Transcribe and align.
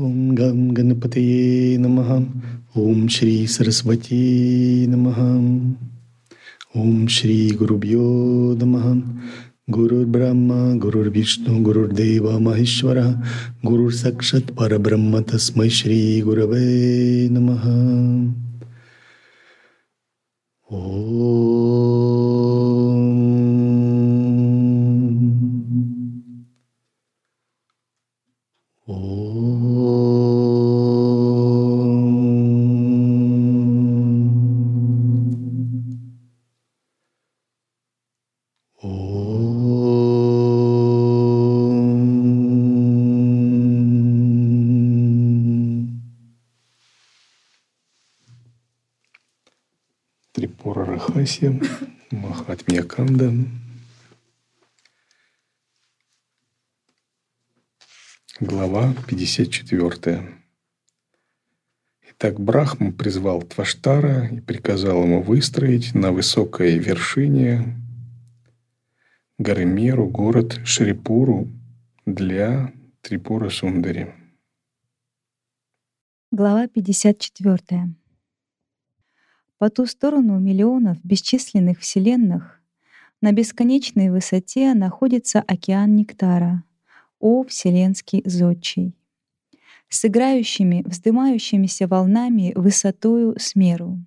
ॐ 0.00 0.34
गं 0.34 0.76
गणपतये 0.76 1.76
नमः। 1.76 2.24
ॐ 2.82 3.08
श्री 3.08 3.46
सरस्वती 3.46 4.86
नमः। 4.86 5.18
ॐ 6.82 7.06
श्री 7.06 7.50
गुरुभ्यो 7.50 8.02
नमः। 8.62 9.02
गुरुर्ब्रह्मा 9.70 10.74
गुरुर्विष्णु 10.74 11.62
गुरुर्देव 11.62 12.38
महेश्वरः 12.38 13.22
गुरुर्सक्षत् 13.64 14.56
परब्रह्म 14.56 15.20
तस्मै 15.20 15.68
श्रीगुरवे 15.68 17.28
नमः। 17.28 17.64
Трипура 51.20 51.60
Рахаси, 51.60 51.60
Махатмья 52.10 52.82
Канда. 52.82 53.32
Глава 58.40 58.94
54. 59.06 60.28
Итак, 62.10 62.40
Брахма 62.40 62.92
призвал 62.92 63.42
Тваштара 63.42 64.28
и 64.28 64.40
приказал 64.40 65.02
ему 65.02 65.22
выстроить 65.22 65.94
на 65.94 66.12
высокой 66.12 66.78
вершине 66.78 67.76
горы 69.38 69.66
Меру 69.66 70.08
город 70.08 70.60
Шрипуру 70.64 71.48
для 72.06 72.72
Трипура 73.02 73.50
Сундари. 73.50 74.14
Глава 76.32 76.66
54. 76.68 77.99
По 79.60 79.68
ту 79.68 79.84
сторону 79.84 80.38
миллионов 80.38 80.96
бесчисленных 81.04 81.80
вселенных 81.80 82.62
на 83.20 83.30
бесконечной 83.32 84.08
высоте 84.08 84.72
находится 84.72 85.44
океан 85.46 85.96
нектара, 85.96 86.64
о 87.18 87.44
вселенский 87.44 88.22
зодчий, 88.24 88.94
с 89.90 90.02
играющими, 90.06 90.82
вздымающимися 90.86 91.86
волнами 91.88 92.54
высотою 92.56 93.34
с 93.38 93.54
меру. 93.54 93.98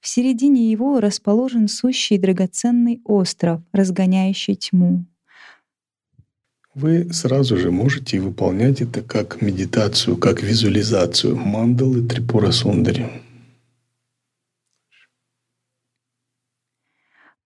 В 0.00 0.08
середине 0.08 0.70
его 0.70 1.00
расположен 1.00 1.68
сущий 1.68 2.16
драгоценный 2.16 3.02
остров, 3.04 3.60
разгоняющий 3.72 4.54
тьму. 4.54 5.04
Вы 6.74 7.12
сразу 7.12 7.58
же 7.58 7.70
можете 7.70 8.20
выполнять 8.20 8.80
это 8.80 9.02
как 9.02 9.42
медитацию, 9.42 10.16
как 10.16 10.42
визуализацию 10.42 11.36
мандалы 11.36 12.08
Трипура 12.08 12.52
Сундари. 12.52 13.25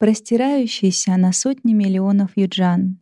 Простирающийся 0.01 1.15
на 1.19 1.31
сотни 1.31 1.75
миллионов 1.75 2.31
юджан, 2.35 2.99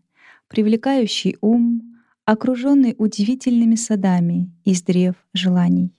привлекающий 0.48 1.36
ум, 1.40 1.96
окруженный 2.24 2.96
удивительными 2.98 3.76
садами 3.76 4.50
из 4.64 4.82
древ 4.82 5.14
желаний. 5.32 5.94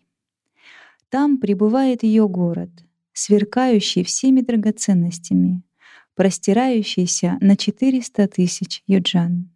Там 1.07 1.37
пребывает 1.37 2.03
ее 2.03 2.27
город, 2.27 2.69
сверкающий 3.13 4.03
всеми 4.03 4.41
драгоценностями, 4.41 5.63
простирающийся 6.15 7.37
на 7.39 7.55
400 7.55 8.27
тысяч 8.27 8.83
юджан. 8.85 9.49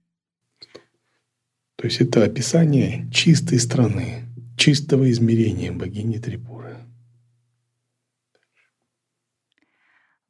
То 1.75 1.83
есть 1.83 1.99
это 1.99 2.23
описание 2.23 3.05
чистой 3.11 3.59
страны, 3.59 4.29
чистого 4.57 5.11
измерения 5.11 5.73
богини 5.73 6.19
Трипуры. 6.19 6.77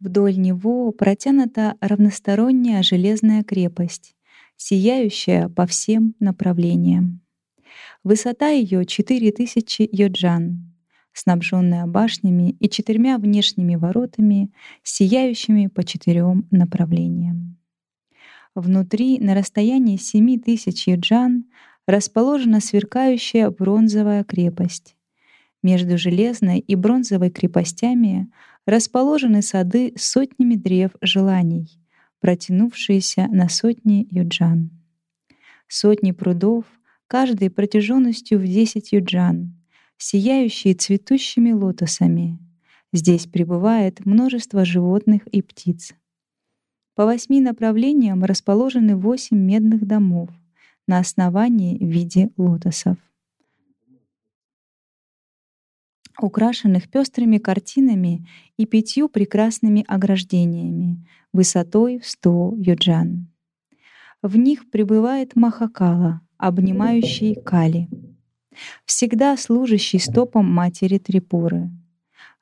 Вдоль 0.03 0.37
него 0.37 0.91
протянута 0.91 1.77
равносторонняя 1.79 2.83
железная 2.83 3.41
крепость, 3.41 4.17
сияющая 4.57 5.47
по 5.47 5.65
всем 5.65 6.13
направлениям. 6.19 7.21
Высота 8.03 8.49
ее 8.49 8.85
4000 8.85 9.87
йоджан, 9.89 10.73
снабженная 11.13 11.85
башнями 11.85 12.51
и 12.59 12.69
четырьмя 12.69 13.17
внешними 13.17 13.75
воротами, 13.75 14.51
сияющими 14.83 15.67
по 15.67 15.85
четырем 15.85 16.49
направлениям. 16.51 17.57
Внутри, 18.55 19.19
на 19.19 19.33
расстоянии 19.33 19.95
7000 19.95 20.85
йоджан, 20.85 21.45
расположена 21.87 22.59
сверкающая 22.59 23.49
бронзовая 23.49 24.25
крепость. 24.25 24.97
Между 25.63 25.97
железной 25.97 26.59
и 26.59 26.75
бронзовой 26.75 27.29
крепостями 27.29 28.29
расположены 28.65 29.41
сады 29.41 29.93
с 29.95 30.11
сотнями 30.11 30.55
древ 30.55 30.91
желаний, 31.01 31.79
протянувшиеся 32.19 33.27
на 33.31 33.47
сотни 33.47 34.05
юджан. 34.11 34.71
Сотни 35.69 36.11
прудов, 36.11 36.65
каждый 37.07 37.49
протяженностью 37.49 38.39
в 38.39 38.43
10 38.43 38.91
юджан, 38.91 39.55
сияющие 39.97 40.73
цветущими 40.73 41.53
лотосами. 41.53 42.39
Здесь 42.91 43.25
пребывает 43.25 44.05
множество 44.05 44.65
животных 44.65 45.25
и 45.27 45.41
птиц. 45.41 45.93
По 46.93 47.05
восьми 47.05 47.39
направлениям 47.39 48.25
расположены 48.25 48.97
восемь 48.97 49.37
медных 49.37 49.87
домов 49.87 50.29
на 50.87 50.99
основании 50.99 51.77
в 51.77 51.87
виде 51.87 52.29
лотосов 52.35 52.97
украшенных 56.23 56.89
пестрыми 56.89 57.37
картинами 57.37 58.25
и 58.55 58.65
пятью 58.65 59.09
прекрасными 59.09 59.83
ограждениями 59.87 61.05
высотой 61.33 61.99
в 61.99 62.07
100 62.07 62.53
юджан. 62.59 63.27
В 64.21 64.37
них 64.37 64.69
пребывает 64.71 65.35
Махакала, 65.35 66.21
обнимающий 66.37 67.35
Кали, 67.35 67.89
всегда 68.85 69.35
служащий 69.35 69.99
стопом 69.99 70.49
матери 70.49 70.97
Трипуры. 70.97 71.69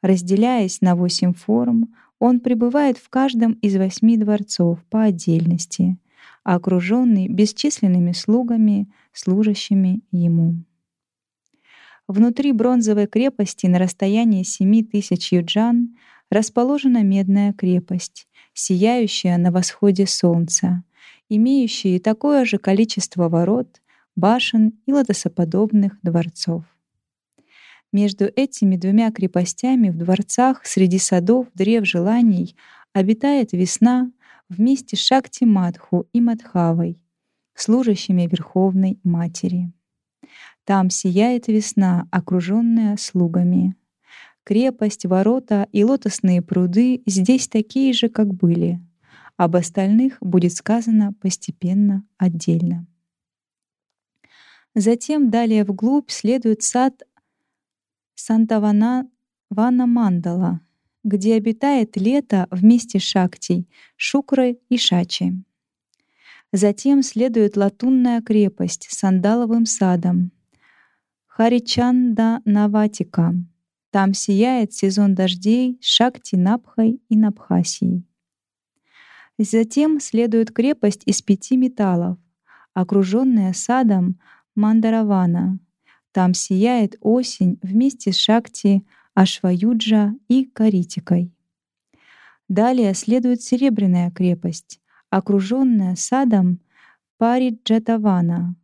Разделяясь 0.03 0.81
на 0.81 0.96
восемь 0.96 1.34
форм, 1.34 1.96
он 2.20 2.40
пребывает 2.40 3.00
в 3.00 3.09
каждом 3.09 3.53
из 3.53 3.75
восьми 3.78 4.16
дворцов 4.16 4.78
по 4.91 5.03
отдельности, 5.03 5.97
окруженный 6.44 7.28
бесчисленными 7.28 8.12
слугами, 8.12 8.91
служащими 9.12 10.02
ему. 10.12 10.64
Внутри 12.08 12.52
бронзовой 12.52 13.08
крепости 13.08 13.68
на 13.68 13.80
расстоянии 13.80 14.44
7 14.44 14.86
тысяч 14.86 15.32
юджан 15.32 15.96
расположена 16.30 17.04
медная 17.04 17.54
крепость, 17.54 18.28
сияющая 18.54 19.38
на 19.38 19.52
восходе 19.52 20.08
солнца, 20.08 20.84
имеющая 21.30 22.00
такое 22.00 22.46
же 22.46 22.58
количество 22.58 23.30
ворот, 23.30 23.82
башен 24.16 24.74
и 24.86 24.94
лотосоподобных 24.94 25.98
дворцов. 26.02 26.64
Между 27.92 28.26
этими 28.26 28.78
двумя 28.78 29.12
крепостями 29.12 29.90
в 29.90 29.98
дворцах 29.98 30.66
среди 30.66 30.98
садов 30.98 31.48
древ 31.54 31.86
желаний 31.86 32.56
обитает 32.94 33.52
весна 33.52 34.12
вместе 34.48 34.96
с 34.96 35.00
Шакти 35.00 35.44
Мадху 35.44 36.08
и 36.14 36.22
Мадхавой, 36.22 36.98
служащими 37.54 38.28
Верховной 38.28 39.00
Матери. 39.04 39.72
Там 40.72 40.90
сияет 40.90 41.50
весна, 41.50 42.08
окруженная 42.12 42.96
слугами. 42.96 43.76
Крепость, 44.46 45.06
ворота 45.06 45.68
и 45.73 45.84
лотосные 45.84 46.41
пруды 46.41 47.03
здесь 47.06 47.50
такие 47.50 47.91
же, 47.91 48.08
как 48.08 48.34
были. 48.34 48.79
Об 49.35 49.58
остальных 49.58 50.18
будет 50.22 50.53
сказано 50.53 51.12
постепенно, 51.20 52.06
отдельно. 52.18 52.88
Затем 54.73 55.29
далее 55.29 55.66
вглубь 55.66 56.09
следует 56.09 56.64
сад 56.64 57.03
Сантавана 58.16 59.09
Вана 59.50 59.85
Мандала, 59.88 60.62
где 61.03 61.35
обитает 61.35 61.97
лето 61.97 62.47
вместе 62.50 62.97
с 62.97 63.03
Шактей, 63.03 63.68
Шукрой 63.97 64.58
и 64.70 64.78
Шачи. 64.78 65.34
Затем 66.53 67.03
следует 67.03 67.58
латунная 67.58 68.22
крепость 68.22 68.88
с 68.90 69.00
сандаловым 69.00 69.66
садом, 69.66 70.32
Харичанда 71.34 72.42
Наватика. 72.44 73.34
Там 73.90 74.14
сияет 74.14 74.74
сезон 74.74 75.16
дождей 75.16 75.80
Шакти 75.82 76.36
Напхой 76.36 77.02
и 77.08 77.16
Напхасией. 77.16 78.06
Затем 79.38 80.02
следует 80.02 80.52
крепость 80.52 81.04
из 81.06 81.22
пяти 81.22 81.56
металлов, 81.56 82.18
окруженная 82.74 83.54
садом 83.54 84.20
Мандаравана. 84.56 85.58
Там 86.12 86.34
сияет 86.34 86.98
осень 87.00 87.58
вместе 87.62 88.12
с 88.12 88.18
Шакти, 88.18 88.86
Ашваюджа 89.14 90.14
и 90.28 90.44
Каритикой. 90.44 91.34
Далее 92.50 92.94
следует 92.94 93.42
Серебряная 93.42 94.12
крепость, 94.12 94.82
окруженная 95.10 95.96
садом 95.96 96.60
Париджатавана. 97.18 98.58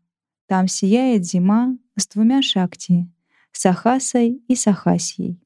Там 0.47 0.67
сияет 0.67 1.23
зима 1.23 1.77
с 1.97 2.07
двумя 2.07 2.41
Шакти— 2.41 3.09
Сахасой 3.51 4.41
и 4.47 4.55
Сахасьей. 4.55 5.41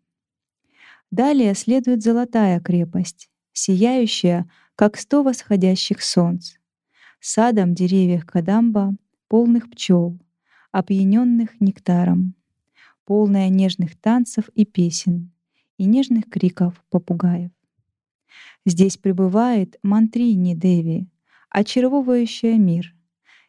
Далее 1.09 1.55
следует 1.55 2.03
Золотая 2.03 2.59
крепость, 2.59 3.29
сияющая, 3.53 4.49
как 4.75 4.97
сто 4.97 5.23
восходящих 5.23 6.03
солнц, 6.03 6.55
садом 7.21 7.73
деревьев 7.73 8.25
Кадамба, 8.25 8.95
полных 9.29 9.69
пчел, 9.69 10.19
опьяненных 10.71 11.61
нектаром, 11.61 12.35
полная 13.05 13.47
нежных 13.49 13.95
танцев 13.95 14.49
и 14.53 14.65
песен 14.65 15.31
и 15.77 15.85
нежных 15.85 16.29
криков 16.29 16.83
попугаев. 16.89 17.51
Здесь 18.65 18.97
пребывает 18.97 19.77
Мантрини 19.83 20.53
Деви, 20.53 21.07
очаровывающая 21.49 22.57
мир, 22.57 22.93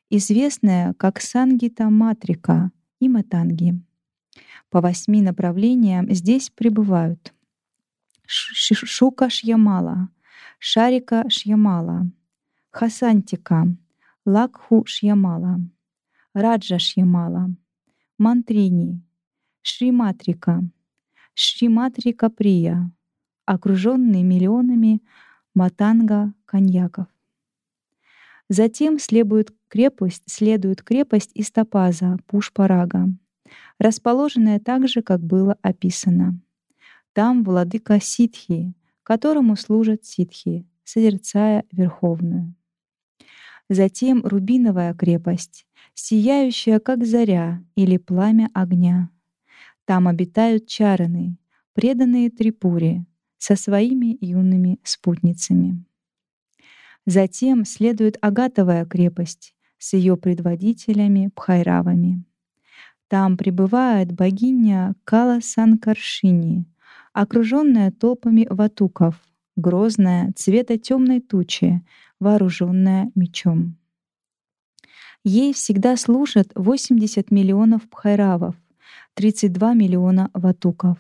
известная 0.09 0.95
как 0.95 1.21
Сангита 1.21 1.91
Матрика 1.91 2.71
и 3.03 3.09
Матанги. 3.09 3.75
По 4.71 4.81
восьми 4.81 5.23
направлениям 5.23 6.09
здесь 6.15 6.51
пребывают 6.51 7.35
Шука 8.27 9.29
Шьямала, 9.29 10.09
Шарика 10.61 11.29
Шьямала, 11.29 12.07
Хасантика, 12.71 13.67
Лакху 14.25 14.85
Шьямала, 14.87 15.59
Раджа 16.33 16.79
Шьямала, 16.79 17.51
Мантрини, 18.19 19.03
Шриматрика, 19.63 20.63
Шриматрика 21.35 22.31
Прия, 22.31 22.93
окруженный 23.47 24.23
миллионами 24.23 25.03
матанга 25.55 26.33
коньяков. 26.47 27.09
Затем 28.53 28.99
следует 28.99 29.51
крепость, 29.69 30.25
следует 30.27 30.83
крепость 30.83 31.31
из 31.33 31.51
топаза 31.51 32.19
Пушпарага, 32.27 33.09
расположенная 33.79 34.61
так 34.61 34.89
же, 34.89 35.01
как 35.01 35.25
было 35.25 35.57
описано. 35.63 36.39
Там 37.15 37.45
владыка 37.45 37.99
ситхи, 37.99 38.75
которому 39.05 39.57
служат 39.57 40.05
ситхи, 40.05 40.67
созерцая 40.85 41.65
Верховную. 41.73 42.55
Затем 43.71 44.21
рубиновая 44.23 44.93
крепость, 44.93 45.65
сияющая 45.95 46.79
как 46.79 47.07
заря 47.07 47.65
или 47.75 47.97
пламя 47.97 48.51
огня. 48.53 49.09
Там 49.87 50.07
обитают 50.07 50.67
чараны, 50.67 51.39
преданные 51.73 52.29
Трипуре, 52.29 53.07
со 53.39 53.57
своими 53.57 54.19
юными 54.21 54.79
спутницами. 54.85 55.87
Затем 57.07 57.65
следует 57.65 58.17
Агатовая 58.21 58.85
крепость 58.85 59.55
с 59.79 59.95
ее 59.95 60.17
предводителями 60.17 61.31
Пхайравами. 61.35 62.25
Там 63.09 63.37
пребывает 63.37 64.13
богиня 64.13 64.95
Кала 65.05 65.41
Санкаршини, 65.43 66.65
окруженная 67.13 67.91
толпами 67.91 68.47
ватуков, 68.49 69.21
грозная, 69.57 70.33
цвета 70.37 70.79
темной 70.79 71.21
тучи, 71.21 71.83
вооруженная 72.21 73.11
мечом. 73.15 73.77
Ей 75.25 75.53
всегда 75.53 75.97
служат 75.97 76.51
80 76.55 77.31
миллионов 77.31 77.89
пхайравов, 77.89 78.57
32 79.15 79.75
миллиона 79.75 80.31
ватуков. 80.35 80.99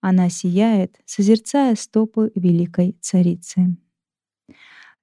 Она 0.00 0.28
сияет, 0.28 1.00
созерцая 1.04 1.74
стопы 1.74 2.32
великой 2.34 2.96
царицы. 3.00 3.76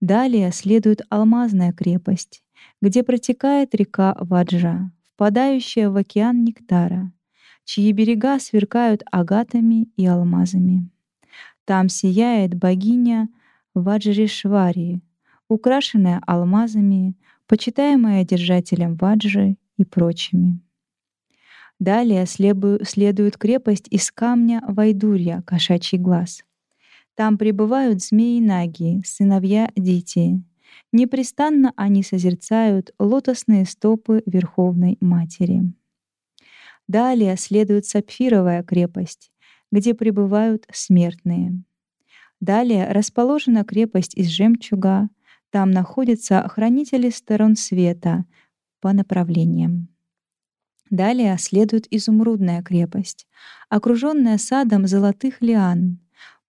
Далее 0.03 0.51
следует 0.51 1.01
алмазная 1.07 1.71
крепость, 1.71 2.43
где 2.81 3.03
протекает 3.03 3.73
река 3.73 4.17
Ваджа, 4.19 4.91
впадающая 5.05 5.89
в 5.89 5.95
океан 5.95 6.43
нектара, 6.43 7.13
чьи 7.63 7.89
берега 7.93 8.37
сверкают 8.37 9.03
агатами 9.13 9.87
и 9.95 10.05
алмазами. 10.05 10.89
Там 11.63 11.87
сияет 11.87 12.53
богиня 12.53 13.29
Ваджришвари, 13.75 14.99
украшенная 15.47 16.21
алмазами, 16.27 17.15
почитаемая 17.47 18.25
держателем 18.25 18.97
ваджи 18.97 19.55
и 19.77 19.85
прочими. 19.85 20.59
Далее 21.79 22.25
следует 22.25 23.37
крепость 23.37 23.87
из 23.89 24.11
камня 24.11 24.61
Вайдурья, 24.67 25.43
кошачий 25.43 25.97
глаз. 25.97 26.43
Там 27.15 27.37
пребывают 27.37 28.01
змеи-наги, 28.01 29.03
сыновья 29.05 29.69
Дити. 29.75 30.41
Непрестанно 30.91 31.71
они 31.75 32.01
созерцают 32.01 32.91
лотосные 32.97 33.65
стопы 33.65 34.23
Верховной 34.25 34.97
Матери. 34.99 35.73
Далее 36.87 37.37
следует 37.37 37.85
Сапфировая 37.85 38.63
крепость, 38.63 39.31
где 39.71 39.93
пребывают 39.93 40.65
смертные. 40.71 41.63
Далее 42.39 42.91
расположена 42.91 43.63
крепость 43.63 44.15
из 44.15 44.27
жемчуга. 44.27 45.09
Там 45.51 45.71
находятся 45.71 46.47
хранители 46.49 47.09
сторон 47.09 47.55
света 47.55 48.25
по 48.81 48.91
направлениям. 48.91 49.87
Далее 50.89 51.37
следует 51.39 51.87
изумрудная 51.91 52.61
крепость, 52.61 53.27
окруженная 53.69 54.37
садом 54.37 54.87
золотых 54.87 55.41
лиан, 55.41 55.99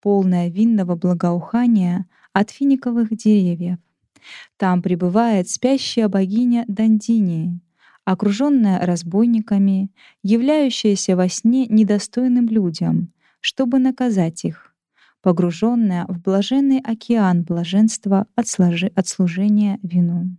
полная 0.05 0.51
винного 0.51 0.97
благоухания 0.97 2.05
от 2.35 2.51
финиковых 2.51 3.17
деревьев. 3.17 3.79
Там 4.59 4.83
пребывает 4.83 5.49
спящая 5.49 6.09
богиня 6.09 6.67
Дандини, 6.69 7.59
окруженная 8.05 8.85
разбойниками, 8.85 9.91
являющаяся 10.23 11.17
во 11.17 11.31
сне 11.31 11.67
недостойным 11.69 12.49
людям, 12.49 13.15
чтобы 13.41 13.79
наказать 13.79 14.45
их, 14.45 14.75
погруженная 15.23 16.05
в 16.07 16.21
блаженный 16.21 16.81
океан 16.81 17.43
блаженства 17.43 18.27
от, 18.35 18.47
сложи, 18.47 18.89
от 18.95 19.09
служения 19.09 19.79
вину. 19.83 20.37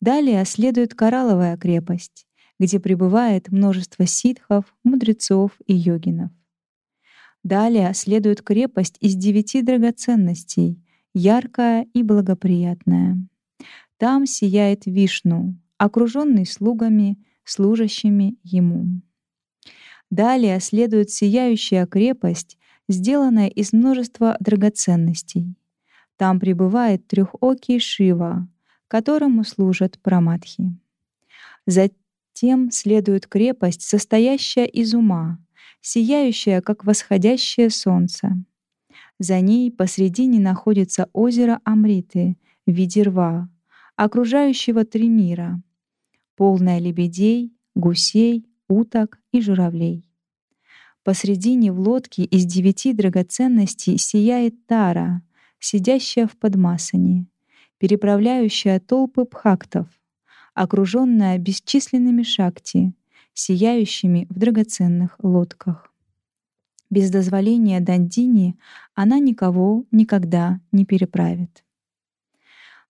Далее 0.00 0.44
следует 0.44 0.94
коралловая 0.94 1.56
крепость, 1.56 2.28
где 2.60 2.78
пребывает 2.78 3.50
множество 3.50 4.06
ситхов, 4.06 4.66
мудрецов 4.84 5.50
и 5.66 5.74
йогинов. 5.74 6.30
Далее 7.46 7.94
следует 7.94 8.42
крепость 8.42 8.96
из 8.98 9.14
девяти 9.14 9.62
драгоценностей, 9.62 10.82
яркая 11.14 11.86
и 11.94 12.02
благоприятная. 12.02 13.24
Там 13.98 14.26
сияет 14.26 14.86
Вишну, 14.86 15.54
окруженный 15.78 16.44
слугами, 16.44 17.16
служащими 17.44 18.36
ему. 18.42 19.00
Далее 20.10 20.58
следует 20.58 21.10
сияющая 21.10 21.86
крепость, 21.86 22.58
сделанная 22.88 23.46
из 23.46 23.72
множества 23.72 24.36
драгоценностей. 24.40 25.54
Там 26.16 26.40
пребывает 26.40 27.06
трехокий 27.06 27.78
Шива, 27.78 28.48
которому 28.88 29.44
служат 29.44 30.00
праматхи. 30.00 30.76
Затем 31.64 31.96
тем 32.32 32.70
следует 32.72 33.28
крепость, 33.28 33.82
состоящая 33.82 34.66
из 34.66 34.94
ума, 34.94 35.38
сияющая, 35.80 36.60
как 36.60 36.84
восходящее 36.84 37.70
солнце. 37.70 38.32
За 39.18 39.40
ней 39.40 39.70
посредине 39.70 40.40
находится 40.40 41.08
озеро 41.12 41.60
Амриты 41.64 42.36
в 42.66 42.72
виде 42.72 43.02
рва, 43.02 43.48
окружающего 43.96 44.84
три 44.84 45.08
мира, 45.08 45.62
полное 46.36 46.78
лебедей, 46.78 47.52
гусей, 47.74 48.46
уток 48.68 49.18
и 49.32 49.40
журавлей. 49.40 50.08
Посредине 51.02 51.72
в 51.72 51.78
лодке 51.78 52.24
из 52.24 52.44
девяти 52.44 52.92
драгоценностей 52.92 53.96
сияет 53.96 54.66
Тара, 54.66 55.22
сидящая 55.60 56.26
в 56.26 56.36
подмасане, 56.36 57.26
переправляющая 57.78 58.80
толпы 58.80 59.24
пхактов, 59.24 59.86
окруженная 60.52 61.38
бесчисленными 61.38 62.22
шакти, 62.22 62.92
сияющими 63.36 64.26
в 64.30 64.38
драгоценных 64.38 65.16
лодках. 65.22 65.92
Без 66.88 67.10
дозволения 67.10 67.80
Дандини 67.80 68.56
она 68.94 69.18
никого 69.18 69.84
никогда 69.90 70.60
не 70.72 70.84
переправит. 70.84 71.64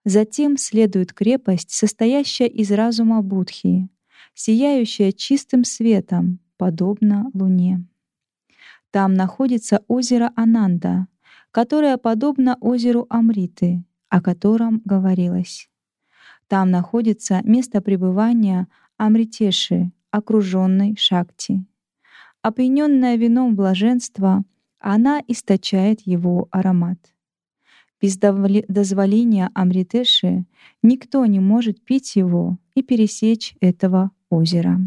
Затем 0.05 0.57
следует 0.57 1.13
крепость, 1.13 1.73
состоящая 1.73 2.47
из 2.47 2.71
разума 2.71 3.23
Будхи, 3.23 3.89
сияющая 4.35 5.11
чистым 5.11 5.65
светом, 5.65 6.39
подобно 6.59 7.29
луне. 7.35 7.85
Там 8.93 9.15
находится 9.15 9.83
озеро 9.89 10.31
Ананда, 10.37 11.09
которое 11.51 11.97
подобно 11.97 12.57
озеру 12.61 13.07
Амриты, 13.11 13.85
о 14.09 14.21
котором 14.21 14.81
говорилось. 14.85 15.69
Там 16.47 16.71
находится 16.71 17.41
место 17.43 17.81
пребывания 17.81 18.69
Амритеши, 18.97 19.91
окруженной 20.17 20.97
Шакти. 20.97 21.67
Опьяненная 22.41 23.17
вином 23.17 23.55
блаженства, 23.55 24.45
она 24.79 25.21
источает 25.29 26.01
его 26.07 26.49
аромат. 26.51 26.99
Без 28.01 28.17
дозволения 28.17 29.51
Амритеши 29.55 30.47
никто 30.83 31.27
не 31.27 31.41
может 31.41 31.85
пить 31.85 32.17
его 32.17 32.59
и 32.75 32.83
пересечь 32.83 33.57
этого 33.61 34.11
озера. 34.31 34.81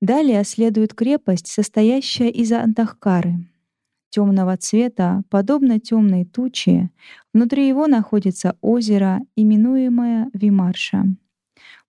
Далее 0.00 0.44
следует 0.44 0.94
крепость, 0.94 1.48
состоящая 1.48 2.30
из 2.30 2.52
Антахкары, 2.52 3.48
темного 4.10 4.56
цвета, 4.56 5.24
подобно 5.28 5.80
темной 5.80 6.24
туче. 6.24 6.90
Внутри 7.32 7.66
его 7.66 7.88
находится 7.88 8.56
озеро, 8.60 9.22
именуемое 9.34 10.30
Вимарша, 10.34 11.16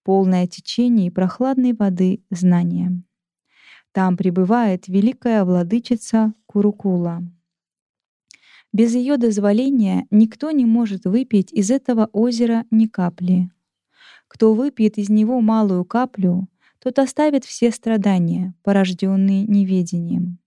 полное 0.07 0.47
течений 0.47 1.11
прохладной 1.11 1.73
воды 1.73 2.21
знания. 2.29 3.03
Там 3.91 4.15
пребывает 4.15 4.87
великая 4.87 5.43
владычица 5.43 6.33
Курукула— 6.45 7.23
без 8.73 8.93
ее 8.93 9.17
дозволения 9.17 10.05
никто 10.11 10.51
не 10.51 10.65
может 10.65 11.05
выпить 11.05 11.51
из 11.51 11.71
этого 11.71 12.09
озера 12.11 12.65
ни 12.69 12.85
капли. 12.85 13.49
Кто 14.27 14.53
выпьет 14.53 14.99
из 14.99 15.09
него 15.09 15.41
малую 15.41 15.83
каплю, 15.83 16.47
тот 16.77 16.99
оставит 16.99 17.43
все 17.43 17.71
страдания, 17.71 18.53
порожденные 18.63 19.47
неведением, 19.47 20.37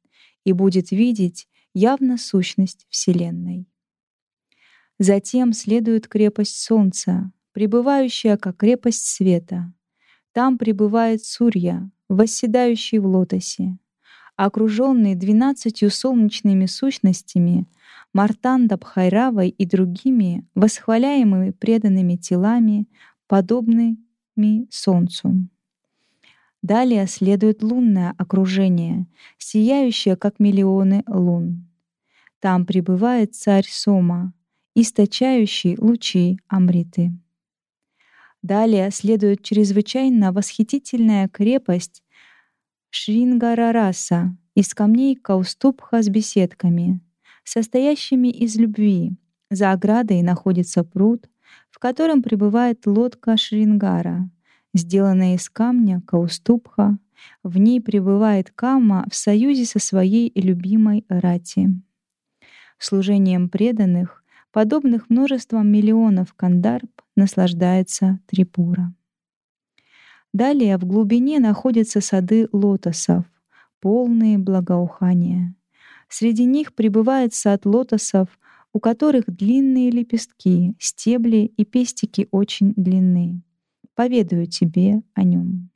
и 0.44 0.52
будет 0.52 0.92
видеть 0.92 1.48
явно 1.74 2.18
сущность 2.18 2.86
Вселенной. 2.88 3.66
Затем 5.00 5.52
следует 5.52 6.06
крепость 6.06 6.62
Солнца, 6.62 7.32
пребывающая 7.60 8.38
как 8.38 8.56
крепость 8.56 9.04
света. 9.04 9.70
Там 10.32 10.56
пребывает 10.56 11.22
Сурья, 11.22 11.90
восседающий 12.08 12.96
в 12.96 13.04
лотосе, 13.04 13.76
окруженный 14.34 15.14
двенадцатью 15.14 15.90
солнечными 15.90 16.64
сущностями— 16.64 17.66
Мартанда 18.14 18.78
Бхайравой 18.78 19.50
и 19.50 19.66
другими, 19.66 20.46
восхваляемыми 20.54 21.50
преданными 21.50 22.16
телами, 22.16 22.86
подобными 23.26 23.98
Солнцу. 24.70 25.46
Далее 26.62 27.06
следует 27.08 27.62
лунное 27.62 28.14
окружение, 28.16 29.06
сияющее, 29.36 30.16
как 30.16 30.40
миллионы 30.40 31.04
лун. 31.06 31.68
Там 32.38 32.64
пребывает 32.64 33.34
царь 33.34 33.66
Сома, 33.68 34.32
источающий 34.74 35.76
лучи 35.78 36.38
Амриты. 36.48 37.12
Далее 38.42 38.90
следует 38.90 39.42
чрезвычайно 39.42 40.32
восхитительная 40.32 41.28
крепость 41.28 42.02
Шрингарараса 42.90 44.36
из 44.54 44.74
камней 44.74 45.14
Каустубха 45.14 46.02
с 46.02 46.08
беседками, 46.08 47.00
состоящими 47.44 48.28
из 48.28 48.56
любви. 48.56 49.12
За 49.50 49.72
оградой 49.72 50.22
находится 50.22 50.84
пруд, 50.84 51.28
в 51.70 51.78
котором 51.78 52.22
пребывает 52.22 52.86
лодка 52.86 53.36
Шрингара, 53.36 54.30
сделанная 54.74 55.34
из 55.34 55.48
камня 55.50 56.02
Каустубха. 56.06 56.98
В 57.42 57.58
ней 57.58 57.80
пребывает 57.80 58.50
Кама 58.50 59.06
в 59.10 59.14
союзе 59.14 59.66
со 59.66 59.78
своей 59.78 60.32
любимой 60.34 61.04
Рати. 61.08 61.68
Служением 62.78 63.50
преданных, 63.50 64.19
подобных 64.52 65.10
множеством 65.10 65.68
миллионов 65.68 66.34
кандарб, 66.34 66.90
наслаждается 67.16 68.20
Трипура. 68.26 68.94
Далее 70.32 70.78
в 70.78 70.84
глубине 70.84 71.40
находятся 71.40 72.00
сады 72.00 72.48
лотосов, 72.52 73.24
полные 73.80 74.38
благоухания. 74.38 75.54
Среди 76.08 76.44
них 76.44 76.74
пребывает 76.74 77.34
сад 77.34 77.66
лотосов, 77.66 78.28
у 78.72 78.78
которых 78.78 79.24
длинные 79.26 79.90
лепестки, 79.90 80.74
стебли 80.78 81.52
и 81.56 81.64
пестики 81.64 82.28
очень 82.30 82.72
длинные. 82.76 83.42
Поведаю 83.94 84.46
тебе 84.46 85.02
о 85.14 85.24
нем. 85.24 85.70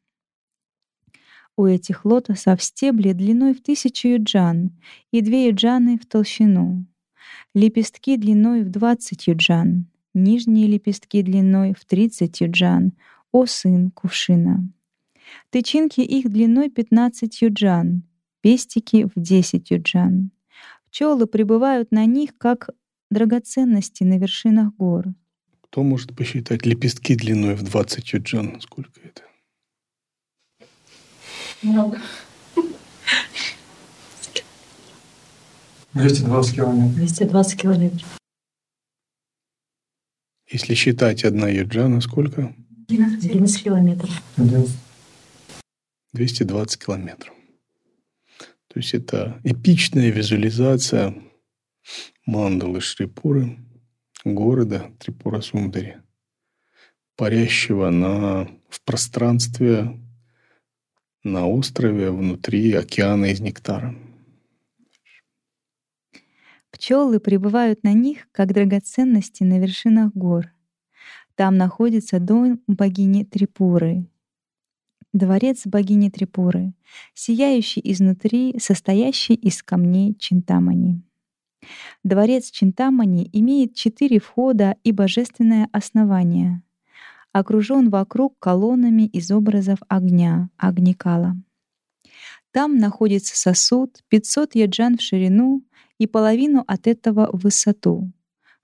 У 1.56 1.66
этих 1.66 2.04
лотосов 2.04 2.62
стебли 2.62 3.12
длиной 3.12 3.54
в 3.54 3.62
тысячу 3.62 4.08
юджан 4.08 4.72
и 5.12 5.20
две 5.20 5.48
юджаны 5.48 5.98
в 5.98 6.06
толщину. 6.06 6.86
Лепестки 7.54 8.16
длиной 8.16 8.62
в 8.64 8.70
двадцать 8.70 9.26
юджан, 9.26 9.86
нижние 10.14 10.66
лепестки 10.66 11.22
длиной 11.22 11.74
в 11.78 11.84
тридцать 11.84 12.40
юджан, 12.40 12.92
о 13.32 13.46
сын 13.46 13.90
кувшина. 13.90 14.68
Тычинки 15.50 16.00
их 16.00 16.30
длиной 16.30 16.70
пятнадцать 16.70 17.42
юджан, 17.42 18.04
пестики 18.40 19.06
в 19.06 19.12
10 19.16 19.70
юджан. 19.70 20.30
Пчелы 20.86 21.26
прибывают 21.26 21.90
на 21.92 22.04
них, 22.04 22.36
как 22.36 22.68
драгоценности 23.10 24.04
на 24.04 24.18
вершинах 24.18 24.74
гор. 24.76 25.06
Кто 25.62 25.82
может 25.82 26.14
посчитать 26.14 26.66
лепестки 26.66 27.16
длиной 27.16 27.54
в 27.54 27.62
20 27.62 28.12
юджан? 28.12 28.60
Сколько 28.60 29.00
это? 29.02 29.22
Много. 31.62 31.98
220 35.94 36.54
километров. 36.56 36.96
220 36.96 37.60
километров. 37.60 38.18
Если 40.50 40.74
считать 40.74 41.24
одна 41.24 41.48
юджана, 41.48 42.00
сколько? 42.00 42.54
11 42.88 43.62
километров. 43.62 44.10
220 46.12 46.84
километров. 46.84 47.34
То 48.68 48.80
есть 48.80 48.94
это 48.94 49.40
эпичная 49.44 50.10
визуализация 50.10 51.14
мандалы 52.26 52.80
Шрипуры, 52.80 53.58
города 54.24 54.90
Трипура-Сундари, 54.98 56.02
парящего 57.16 57.90
на, 57.90 58.48
в 58.68 58.80
пространстве 58.84 60.00
на 61.22 61.46
острове 61.46 62.10
внутри 62.10 62.72
океана 62.72 63.26
из 63.26 63.40
нектара. 63.40 63.94
Пчелы 66.74 67.20
прибывают 67.20 67.84
на 67.84 67.92
них, 67.92 68.26
как 68.32 68.52
драгоценности 68.52 69.44
на 69.44 69.60
вершинах 69.60 70.10
гор. 70.12 70.50
Там 71.36 71.56
находится 71.56 72.18
дом 72.18 72.60
богини 72.66 73.22
Трипуры, 73.22 74.08
дворец 75.12 75.68
богини 75.68 76.10
Трипуры, 76.10 76.74
сияющий 77.14 77.80
изнутри, 77.84 78.56
состоящий 78.58 79.34
из 79.34 79.62
камней 79.62 80.16
Чинтамани. 80.18 81.00
Дворец 82.02 82.50
Чинтамани 82.50 83.30
имеет 83.32 83.76
четыре 83.76 84.18
входа 84.18 84.74
и 84.82 84.90
божественное 84.90 85.68
основание. 85.70 86.60
Окружен 87.30 87.88
вокруг 87.88 88.36
колоннами 88.40 89.06
из 89.06 89.30
образов 89.30 89.78
огня, 89.86 90.50
Агникала. 90.56 91.36
Там 92.50 92.78
находится 92.78 93.36
сосуд 93.36 94.02
500 94.08 94.56
яджан 94.56 94.98
в 94.98 95.02
ширину 95.02 95.62
и 95.98 96.06
половину 96.06 96.64
от 96.66 96.86
этого 96.86 97.30
в 97.32 97.42
высоту, 97.42 98.12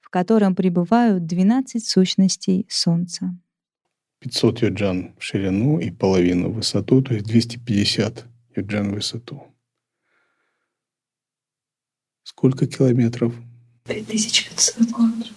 в 0.00 0.08
котором 0.08 0.54
пребывают 0.54 1.26
12 1.26 1.84
сущностей 1.86 2.66
Солнца. 2.68 3.36
500 4.20 4.62
юджан 4.62 5.14
в 5.18 5.22
ширину 5.22 5.78
и 5.78 5.90
половину 5.90 6.50
в 6.50 6.56
высоту, 6.56 7.02
то 7.02 7.14
есть 7.14 7.26
250 7.26 8.26
юджан 8.56 8.90
в 8.90 8.94
высоту. 8.94 9.46
Сколько 12.22 12.66
километров? 12.66 13.34
5500 13.84 14.86
километров. 14.88 15.34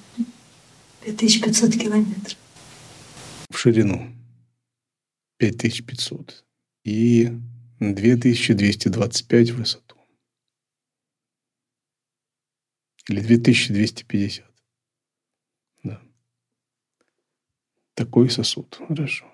5500 1.05 1.73
километров. 1.73 2.37
В 3.49 3.57
ширину 3.57 4.09
5500 5.37 6.45
и 6.83 7.31
2225 7.79 9.51
в 9.51 9.57
высоту. 9.57 9.92
Или 13.09 13.19
2250. 13.21 14.45
Такой 17.95 18.29
сосуд. 18.29 18.79
Хорошо. 18.87 19.25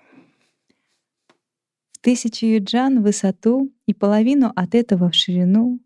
В 1.92 1.98
тысячу 2.02 2.46
юджан 2.46 3.00
в 3.00 3.04
высоту 3.04 3.72
и 3.86 3.94
половину 3.94 4.52
от 4.54 4.74
этого 4.74 5.10
в 5.10 5.14
ширину 5.14 5.80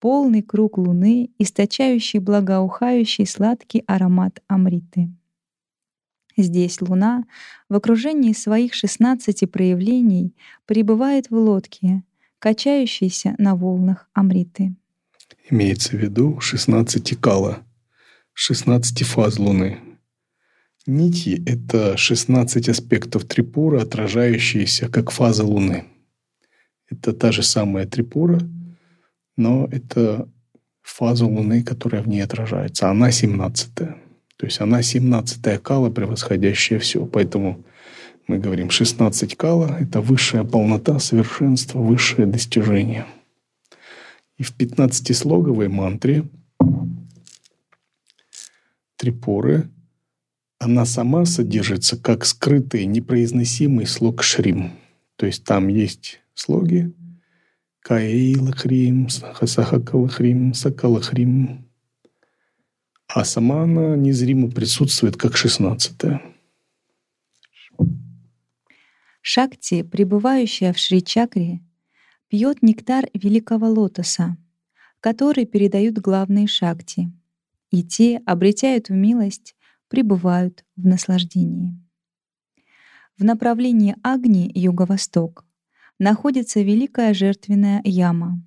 полный 0.00 0.42
круг 0.42 0.78
луны, 0.78 1.30
источающий 1.38 2.18
благоухающий 2.18 3.26
сладкий 3.26 3.84
аромат 3.86 4.42
амриты. 4.48 5.10
Здесь 6.36 6.80
луна 6.80 7.24
в 7.68 7.74
окружении 7.76 8.32
своих 8.32 8.74
шестнадцати 8.74 9.46
проявлений 9.46 10.34
пребывает 10.66 11.30
в 11.30 11.34
лодке, 11.34 12.02
качающейся 12.38 13.34
на 13.38 13.56
волнах 13.56 14.08
амриты. 14.12 14.74
Имеется 15.48 15.90
в 15.90 16.00
виду 16.00 16.40
16 16.40 17.20
кала, 17.20 17.60
16 18.34 19.02
фаз 19.04 19.38
луны, 19.38 19.80
Нити— 20.86 21.42
это 21.46 21.96
16 21.96 22.68
аспектов 22.68 23.24
трипура, 23.24 23.82
отражающиеся 23.82 24.88
как 24.88 25.10
фаза 25.10 25.44
Луны. 25.44 25.84
Это 26.88 27.12
та 27.12 27.32
же 27.32 27.42
самая 27.42 27.86
трипура, 27.86 28.40
но 29.36 29.68
это 29.72 30.28
фаза 30.82 31.26
Луны, 31.26 31.64
которая 31.64 32.02
в 32.02 32.08
ней 32.08 32.20
отражается. 32.20 32.88
Она 32.88 33.08
17-я. 33.08 33.96
То 34.36 34.46
есть 34.46 34.60
она 34.60 34.80
17-я 34.80 35.58
кала, 35.58 35.90
превосходящая 35.90 36.78
все. 36.78 37.04
Поэтому 37.04 37.64
мы 38.28 38.38
говорим 38.38 38.70
16 38.70 39.36
кала— 39.36 39.76
это 39.80 40.00
высшая 40.00 40.44
полнота, 40.44 41.00
совершенство, 41.00 41.80
высшее 41.80 42.28
достижение. 42.28 43.06
И 44.38 44.42
в 44.42 44.56
15-слоговой 44.56 45.68
мантре 45.68 46.28
Трипуры 48.96 49.70
она 50.58 50.86
сама 50.86 51.24
содержится 51.26 51.98
как 51.98 52.24
скрытый, 52.24 52.86
непроизносимый 52.86 53.86
слог 53.86 54.22
шрим. 54.22 54.72
То 55.16 55.26
есть 55.26 55.44
там 55.44 55.68
есть 55.68 56.20
слоги 56.34 56.94
Каэйлахрим, 57.80 59.08
Хасахакалахрим, 59.34 60.54
Сакалахрим. 60.54 61.68
А 63.06 63.24
сама 63.24 63.62
она 63.62 63.96
незримо 63.96 64.50
присутствует 64.50 65.16
как 65.16 65.36
шестнадцатая. 65.36 66.20
Шакти, 69.20 69.82
пребывающая 69.82 70.72
в 70.72 70.78
Шри-чакре, 70.78 71.60
пьет 72.28 72.62
нектар 72.62 73.06
великого 73.14 73.68
лотоса, 73.68 74.36
который 75.00 75.46
передают 75.46 75.98
главные 75.98 76.46
шакти, 76.46 77.12
и 77.70 77.82
те, 77.82 78.20
обретя 78.26 78.68
эту 78.68 78.94
милость, 78.94 79.54
пребывают 79.88 80.64
в 80.76 80.86
наслаждении. 80.86 81.74
В 83.18 83.24
направлении 83.24 83.96
Агни, 84.02 84.50
юго-восток, 84.54 85.44
находится 85.98 86.60
великая 86.60 87.14
жертвенная 87.14 87.80
яма, 87.84 88.42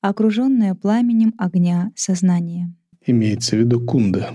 окруженная 0.00 0.74
пламенем 0.74 1.34
огня 1.38 1.92
сознания. 1.94 2.74
Имеется 3.06 3.56
в 3.56 3.60
виду 3.60 3.80
кунда, 3.80 4.34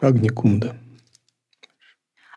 Агни-кунда. 0.00 0.76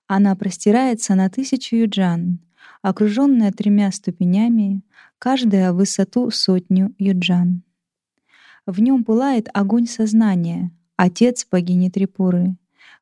Она 0.08 0.36
простирается 0.36 1.16
на 1.16 1.30
тысячу 1.30 1.76
юджан, 1.76 2.40
окруженная 2.82 3.52
тремя 3.52 3.92
ступенями, 3.92 4.82
каждая 5.24 5.72
в 5.72 5.78
высоту 5.78 6.32
сотню 6.32 6.94
юджан. 7.00 7.64
В 8.66 8.82
нем 8.82 9.06
пылает 9.06 9.48
огонь 9.54 9.88
сознания, 9.88 10.70
отец 10.98 11.48
богини 11.50 11.90
Трипуры, 11.90 12.58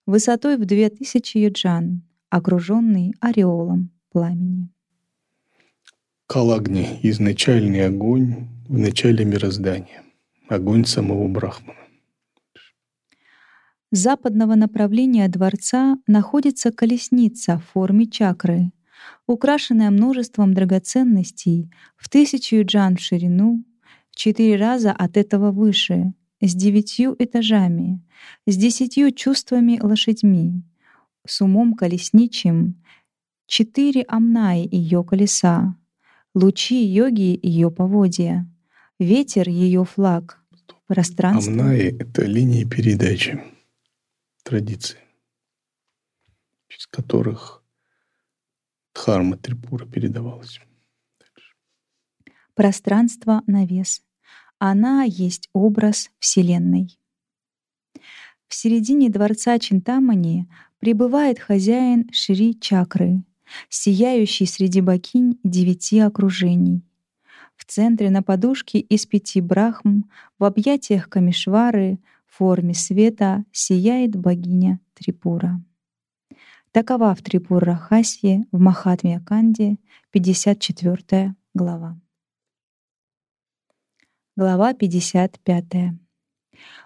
высотой 0.06 0.58
в 0.58 0.66
две 0.66 0.92
тысячи 0.92 1.40
юджан, 1.40 2.04
окруженный 2.30 3.16
ореолом 3.22 3.90
пламени. 4.12 4.70
Калагни— 6.28 7.00
изначальный 7.02 7.88
огонь 7.88 8.50
в 8.70 8.78
начале 8.78 9.26
мироздания, 9.26 10.04
огонь 10.48 10.86
самого 10.86 11.28
Брахмана. 11.28 11.80
С 13.90 13.98
западного 13.98 14.54
направления 14.54 15.28
дворца 15.28 15.98
находится 16.06 16.72
колесница 16.72 17.58
в 17.58 17.66
форме 17.72 18.06
чакры, 18.06 18.72
украшенная 19.28 19.92
множеством 19.92 20.54
драгоценностей 20.54 21.72
в 21.98 22.10
тысячу 22.10 22.58
юджан 22.58 22.98
в 22.98 23.02
ширину, 23.02 23.64
в 24.10 24.16
четыре 24.16 24.58
раза 24.58 24.92
от 24.92 25.18
этого 25.18 25.52
выше, 25.52 26.14
с 26.42 26.56
девятью 26.56 27.16
этажами, 27.20 28.02
с 28.48 28.58
десятью 28.58 29.12
чувствами 29.12 29.80
лошадьми, 29.82 30.64
с 31.26 31.42
умом 31.42 31.76
колесничим, 31.76 32.82
четыре 33.46 34.02
амнаи 34.08 34.68
ее 34.70 35.04
колеса, 35.04 35.76
лучи 36.34 36.84
йоги 36.84 37.40
ее 37.42 37.70
поводья, 37.70 38.50
ветер 39.00 39.48
ее 39.48 39.86
флаг, 39.86 40.42
пространство. 40.88 41.52
Амнаи— 41.54 41.96
это 42.00 42.26
линии 42.26 42.66
передачи, 42.66 43.42
традиции, 44.44 45.00
через 46.68 46.88
которых 46.88 47.61
дхарма 48.94 49.38
Трипура 49.38 49.86
передавалась. 49.86 50.60
Пространство 52.54 53.42
на 53.48 53.66
вес. 53.66 54.02
Она 54.60 55.04
есть 55.04 55.50
образ 55.54 56.12
Вселенной. 56.20 56.98
В 58.48 58.54
середине 58.54 59.10
дворца 59.10 59.58
Чинтамани 59.58 60.48
пребывает 60.80 61.40
хозяин 61.40 62.10
Шри 62.12 62.60
Чакры, 62.60 63.24
сияющий 63.70 64.46
среди 64.46 64.82
богинь 64.82 65.40
девяти 65.44 66.00
окружений. 66.00 66.84
В 67.56 67.66
центре 67.66 68.10
на 68.10 68.22
подушке 68.22 68.80
из 68.80 69.06
пяти 69.06 69.40
брахм, 69.40 70.04
в 70.38 70.44
объятиях 70.44 71.10
Камишвары, 71.10 72.00
в 72.28 72.38
форме 72.38 72.74
света 72.74 73.46
сияет 73.52 74.16
богиня 74.16 74.80
Трипура. 74.96 75.64
Такова 76.74 77.14
в 77.14 77.22
Трипур-Рахасье 77.22 78.46
в 78.54 78.58
Махатме 78.58 79.20
Канде, 79.20 79.76
54 80.12 81.36
глава. 81.54 82.00
Глава 84.38 84.74
55. 84.74 85.66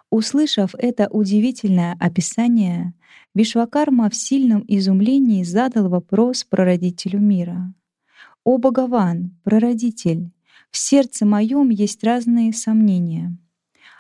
Услышав 0.09 0.73
это 0.79 1.07
удивительное 1.09 1.95
описание, 1.99 2.95
Вишвакарма 3.35 4.09
в 4.09 4.15
сильном 4.15 4.65
изумлении 4.67 5.43
задал 5.43 5.87
вопрос 5.87 6.43
прародителю 6.45 7.19
мира. 7.19 7.71
«О 8.43 8.57
Богован, 8.57 9.37
прародитель, 9.43 10.31
в 10.71 10.77
сердце 10.77 11.27
моем 11.27 11.69
есть 11.69 12.03
разные 12.03 12.53
сомнения. 12.53 13.37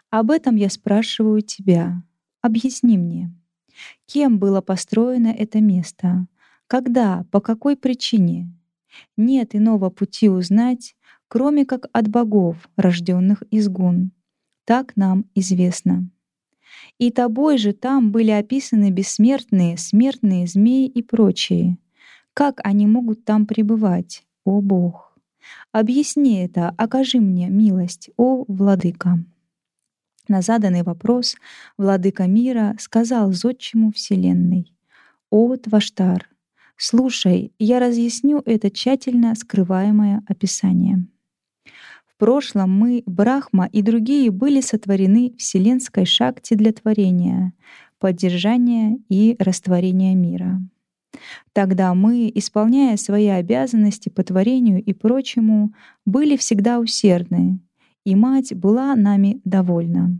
Об 0.09 0.31
этом 0.31 0.55
я 0.55 0.71
спрашиваю 0.71 1.41
тебя. 1.41 2.01
Объясни 2.41 2.97
мне, 2.97 3.31
кем 4.05 4.39
было 4.39 4.61
построено 4.61 5.27
это 5.27 5.61
место, 5.61 6.27
когда, 6.67 7.25
по 7.31 7.41
какой 7.41 7.75
причине? 7.75 8.51
Нет 9.17 9.55
иного 9.55 9.89
пути 9.89 10.29
узнать, 10.29 10.95
кроме 11.27 11.65
как 11.65 11.87
от 11.91 12.07
богов, 12.07 12.69
рожденных 12.75 13.43
из 13.51 13.67
гун. 13.67 14.11
Так 14.65 14.95
нам 14.95 15.25
известно. 15.35 16.09
И 16.97 17.11
тобой 17.11 17.57
же 17.57 17.73
там 17.73 18.11
были 18.11 18.31
описаны 18.31 18.89
бессмертные, 18.89 19.77
смертные 19.77 20.47
змеи 20.47 20.87
и 20.87 21.01
прочие. 21.01 21.77
Как 22.33 22.59
они 22.63 22.87
могут 22.87 23.25
там 23.25 23.45
пребывать, 23.45 24.25
о 24.43 24.61
Бог? 24.61 25.17
Объясни 25.71 26.39
это, 26.39 26.69
окажи 26.77 27.19
мне 27.19 27.49
милость, 27.49 28.09
о 28.17 28.45
Владыка. 28.47 29.19
На 30.27 30.41
заданный 30.41 30.81
вопрос 30.81 31.35
Владыка 31.77 32.25
мира 32.25 32.75
сказал 32.79 33.31
зодчему 33.31 33.91
Вселенной, 33.91 34.73
«О 35.29 35.55
Тваштар, 35.55 36.27
слушай, 36.77 37.51
я 37.59 37.79
разъясню 37.79 38.41
это 38.45 38.71
тщательно 38.71 39.35
скрываемое 39.35 40.23
описание». 40.27 41.05
В 42.07 42.17
прошлом 42.17 42.71
мы, 42.71 43.03
Брахма 43.05 43.67
и 43.67 43.81
другие 43.81 44.31
были 44.31 44.61
сотворены 44.61 45.35
вселенской 45.37 46.05
шакти 46.05 46.53
для 46.53 46.71
творения, 46.71 47.51
поддержания 47.99 48.97
и 49.09 49.35
растворения 49.37 50.15
мира. 50.15 50.61
Тогда 51.53 51.93
мы, 51.93 52.31
исполняя 52.33 52.97
свои 52.97 53.27
обязанности 53.27 54.09
по 54.09 54.23
творению 54.23 54.81
и 54.81 54.93
прочему, 54.93 55.73
были 56.05 56.37
всегда 56.37 56.79
усердны, 56.79 57.59
и 58.05 58.15
Мать 58.15 58.53
была 58.55 58.95
нами 58.95 59.41
довольна. 59.43 60.19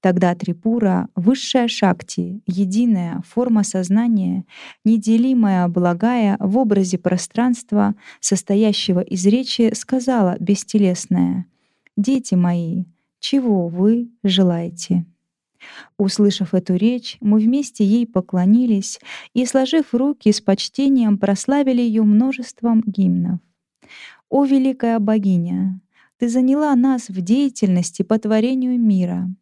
Тогда 0.00 0.34
Трипура, 0.34 1.08
высшая 1.16 1.66
шакти, 1.68 2.40
единая 2.46 3.20
форма 3.26 3.64
сознания, 3.64 4.44
неделимая, 4.84 5.66
благая 5.68 6.36
в 6.38 6.56
образе 6.56 6.98
пространства, 6.98 7.94
состоящего 8.20 9.00
из 9.00 9.26
речи, 9.26 9.72
сказала 9.74 10.36
бестелесная 10.38 11.46
«Дети 11.96 12.36
мои, 12.36 12.84
чего 13.18 13.68
вы 13.68 14.10
желаете?» 14.22 15.04
Услышав 15.98 16.54
эту 16.54 16.76
речь, 16.76 17.16
мы 17.20 17.40
вместе 17.40 17.84
ей 17.84 18.06
поклонились 18.06 19.00
и, 19.34 19.44
сложив 19.44 19.92
руки 19.92 20.30
с 20.30 20.40
почтением, 20.40 21.18
прославили 21.18 21.82
ее 21.82 22.04
множеством 22.04 22.84
гимнов. 22.86 23.40
«О 24.30 24.44
великая 24.44 25.00
богиня! 25.00 25.80
Ты 26.18 26.28
заняла 26.28 26.74
нас 26.74 27.08
в 27.08 27.20
деятельности 27.20 28.02
по 28.02 28.18
творению 28.18 28.78
мира— 28.78 29.28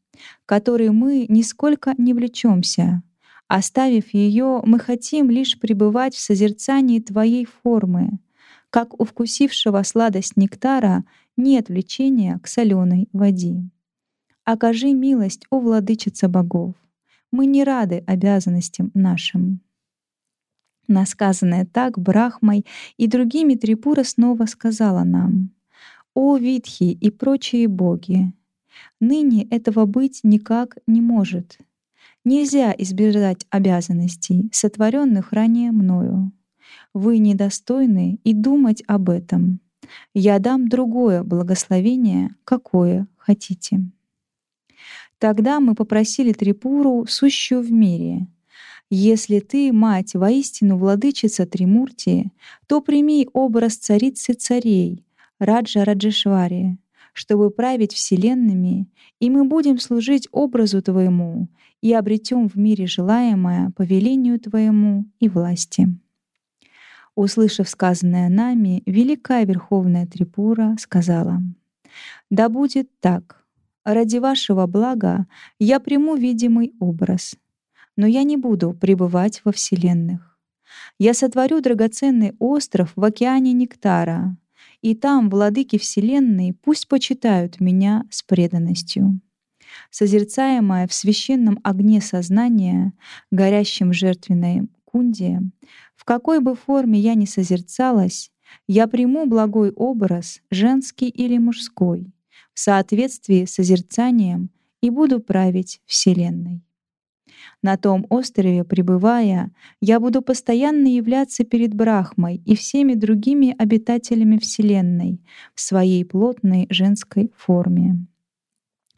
которой 0.47 0.91
мы 0.91 1.27
нисколько 1.29 1.95
не 1.99 2.15
влечемся. 2.15 3.03
Оставив 3.49 4.13
ее, 4.13 4.61
мы 4.65 4.79
хотим 4.79 5.31
лишь 5.31 5.59
пребывать 5.59 6.15
в 6.15 6.21
созерцании 6.21 7.01
Твоей 7.01 7.47
формы. 7.47 8.19
Как 8.71 9.01
у 9.01 9.05
вкусившего 9.05 9.83
сладость 9.85 10.37
нектара 10.37 11.05
нет 11.37 11.69
влечения 11.69 12.39
к 12.43 12.49
соленой 12.49 13.09
воде. 13.13 13.69
Окажи 14.45 14.93
милость, 14.93 15.47
о 15.51 15.61
владычица 15.61 16.29
богов. 16.29 16.75
Мы 17.31 17.47
не 17.47 17.65
рады 17.65 18.03
обязанностям 18.07 18.91
нашим. 18.95 19.61
Насказанное 20.89 21.67
так 21.67 21.99
Брахмой 21.99 22.65
и 22.97 23.09
другими 23.09 23.55
Трипура 23.55 24.05
снова 24.05 24.47
сказала 24.47 25.03
нам, 25.03 25.51
«О 26.19 26.39
Витхи 26.39 26.85
и 26.85 27.11
прочие 27.11 27.69
боги! 27.69 28.33
Ныне 29.01 29.47
этого 29.51 29.85
быть 29.85 30.21
никак 30.23 30.79
не 30.87 31.03
может. 31.03 31.59
Нельзя 32.25 32.75
избежать 32.79 33.47
обязанностей, 33.51 34.49
сотворенных 34.51 35.35
ранее 35.35 35.73
мною. 35.73 36.33
Вы 36.95 37.19
недостойны 37.19 38.19
и 38.25 38.33
думать 38.33 38.83
об 38.87 39.11
этом. 39.11 39.61
Я 40.15 40.39
дам 40.39 40.69
другое 40.69 41.23
благословение, 41.23 42.35
какое 42.45 43.07
хотите». 43.19 43.83
Тогда 45.19 45.61
мы 45.61 45.75
попросили 45.75 46.33
Трипуру, 46.33 47.05
сущую 47.07 47.61
в 47.61 47.71
мире, 47.71 48.27
«Если 48.89 49.41
ты, 49.41 49.71
мать, 49.71 50.15
воистину 50.15 50.79
владычица 50.79 51.45
Тримурти, 51.45 52.33
то 52.67 52.81
прими 52.81 53.29
образ 53.35 53.77
царицы 53.77 54.33
царей, 54.33 55.06
Раджа 55.39 55.85
Раджешвари, 55.85 56.79
чтобы 57.13 57.51
править 57.51 57.93
вселенными, 57.93 58.89
и 59.21 59.31
мы 59.31 59.45
будем 59.45 59.79
служить 59.79 60.29
образу 60.33 60.83
Твоему 60.83 61.49
и 61.81 61.93
обретем 61.93 62.49
в 62.49 62.57
мире 62.57 62.87
желаемое 62.87 63.71
по 63.77 63.83
велению 63.83 64.39
Твоему 64.41 65.05
и 65.21 65.29
власти». 65.29 65.89
Услышав 67.15 67.67
сказанное 67.67 68.29
нами, 68.29 68.83
Великая 68.85 69.47
Верховная 69.47 70.07
Трипура 70.07 70.77
сказала, 70.79 71.41
«Да 72.29 72.51
будет 72.51 72.91
так. 73.01 73.43
Ради 73.85 74.19
вашего 74.19 74.67
блага 74.67 75.27
я 75.59 75.81
приму 75.81 76.17
видимый 76.17 76.75
образ, 76.79 77.37
но 77.97 78.07
я 78.07 78.23
не 78.23 78.37
буду 78.37 78.75
пребывать 78.75 79.41
во 79.45 79.53
вселенных. 79.53 80.39
Я 80.99 81.15
сотворю 81.15 81.63
драгоценный 81.63 82.35
остров 82.39 82.93
в 82.97 83.05
океане 83.05 83.55
Нектара, 83.55 84.37
и 84.83 84.95
там 84.95 85.31
владыки 85.31 85.79
вселенной 85.79 86.53
пусть 86.53 86.89
почитают 86.89 87.61
меня 87.61 88.05
с 88.11 88.23
преданностью. 88.23 89.21
Созерцаемое 89.91 90.87
в 90.87 90.93
священном 90.95 91.59
огне 91.63 92.01
сознания, 92.01 92.93
горящем 93.31 93.93
жертвенной 93.93 94.69
кунде, 94.85 95.43
в 95.97 96.05
какой 96.05 96.41
бы 96.41 96.55
форме 96.55 96.99
я 96.99 97.15
ни 97.15 97.25
созерцалась, 97.25 98.31
я 98.69 98.87
приму 98.87 99.27
благой 99.27 99.71
образ, 99.73 100.41
женский 100.51 101.09
или 101.09 101.39
мужской, 101.39 102.13
в 102.55 102.61
соответствии 102.61 103.45
с 103.45 103.55
созерцанием 103.55 104.51
и 104.81 104.91
буду 104.91 105.21
править 105.21 105.81
Вселенной. 105.87 106.63
На 107.63 107.77
том 107.77 108.07
острове, 108.11 108.65
пребывая, 108.65 109.51
я 109.81 109.99
буду 109.99 110.23
постоянно 110.23 110.89
являться 110.89 111.45
перед 111.45 111.75
Брахмой 111.75 112.37
и 112.45 112.55
всеми 112.55 112.95
другими 112.95 113.55
обитателями 113.59 114.39
Вселенной 114.39 115.21
в 115.55 115.61
своей 115.61 116.05
плотной 116.05 116.67
женской 116.71 117.33
форме. 117.37 118.07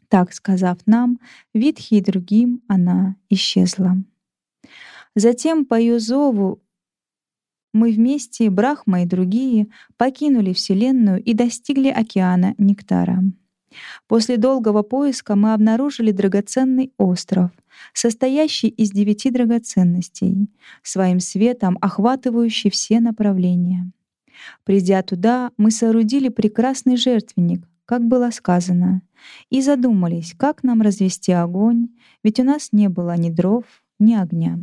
Так 0.07 0.33
сказав 0.33 0.77
нам, 0.85 1.19
Витхи 1.53 1.95
и 1.95 2.01
другим 2.01 2.61
она 2.67 3.15
исчезла. 3.29 3.97
Затем 5.15 5.65
по 5.65 5.75
ее 5.75 5.99
зову 5.99 6.61
мы 7.73 7.91
вместе, 7.91 8.49
Брахма 8.49 9.03
и 9.03 9.05
другие, 9.05 9.67
покинули 9.97 10.53
Вселенную 10.53 11.23
и 11.23 11.33
достигли 11.33 11.89
океана 11.89 12.55
Нектара. 12.57 13.23
После 14.07 14.37
долгого 14.37 14.81
поиска 14.81 15.35
мы 15.35 15.53
обнаружили 15.53 16.11
драгоценный 16.11 16.91
остров, 16.97 17.51
состоящий 17.93 18.67
из 18.67 18.91
девяти 18.91 19.29
драгоценностей, 19.29 20.49
своим 20.83 21.19
светом 21.19 21.77
охватывающий 21.81 22.69
все 22.69 22.99
направления. 22.99 23.91
Придя 24.63 25.01
туда, 25.03 25.51
мы 25.57 25.71
соорудили 25.71 26.29
прекрасный 26.29 26.95
жертвенник, 26.95 27.67
как 27.85 28.05
было 28.05 28.31
сказано, 28.31 29.01
и 29.49 29.61
задумались, 29.61 30.33
как 30.37 30.63
нам 30.63 30.81
развести 30.81 31.31
огонь, 31.31 31.89
ведь 32.23 32.39
у 32.39 32.43
нас 32.43 32.69
не 32.71 32.87
было 32.87 33.17
ни 33.17 33.29
дров, 33.29 33.65
ни 33.99 34.13
огня. 34.13 34.59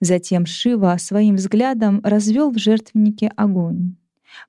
Затем 0.00 0.46
Шива 0.46 0.96
своим 0.98 1.36
взглядом 1.36 2.00
развел 2.02 2.50
в 2.50 2.58
жертвеннике 2.58 3.28
огонь. 3.36 3.96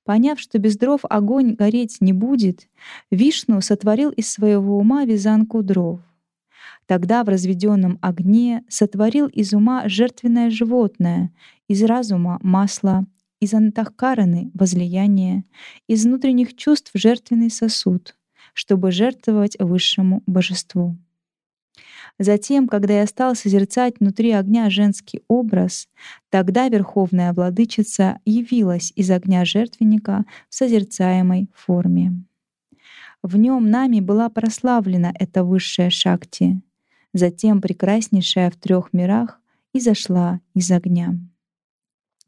Поняв, 0.04 0.40
что 0.40 0.58
без 0.60 0.78
дров 0.78 1.02
огонь 1.10 1.56
гореть 1.56 1.98
не 2.02 2.14
будет, 2.14 2.68
Вишну 3.10 3.62
сотворил 3.62 4.10
из 4.10 4.32
своего 4.32 4.78
ума 4.78 5.06
вязанку 5.06 5.64
дров. 5.64 6.00
Тогда 6.86 7.24
в 7.24 7.30
разведенном 7.30 8.00
огне 8.02 8.64
сотворил 8.68 9.28
из 9.28 9.54
ума 9.54 9.88
жертвенное 9.88 10.50
животное, 10.50 11.32
из 11.68 11.84
разума— 11.84 12.40
масло, 12.42 13.06
из 13.40 13.54
антахкараны— 13.54 14.52
возлияние, 14.54 15.46
из 15.88 16.06
внутренних 16.06 16.56
чувств— 16.56 16.92
жертвенный 16.94 17.50
сосуд, 17.50 18.16
чтобы 18.54 18.92
жертвовать 18.92 19.56
высшему 19.60 20.22
божеству. 20.26 20.98
Затем, 22.22 22.68
когда 22.68 23.00
я 23.00 23.08
стал 23.08 23.34
созерцать 23.34 23.96
внутри 24.00 24.32
огня 24.32 24.70
женский 24.70 25.24
образ, 25.28 25.90
тогда 26.30 26.70
Верховная 26.70 27.34
Владычица 27.34 28.20
явилась 28.26 28.94
из 28.96 29.10
огня 29.10 29.44
жертвенника 29.44 30.26
в 30.48 30.54
созерцаемой 30.54 31.50
форме. 31.56 32.24
В 33.24 33.38
нем 33.38 33.72
нами 33.72 34.02
была 34.02 34.30
прославлена 34.30 35.12
эта 35.18 35.44
высшая 35.44 35.90
шакти, 35.90 36.62
затем 37.12 37.60
прекраснейшая 37.60 38.52
в 38.52 38.56
трех 38.56 38.94
мирах 38.94 39.40
и 39.74 39.80
зашла 39.80 40.42
из 40.54 40.70
огня. 40.70 41.16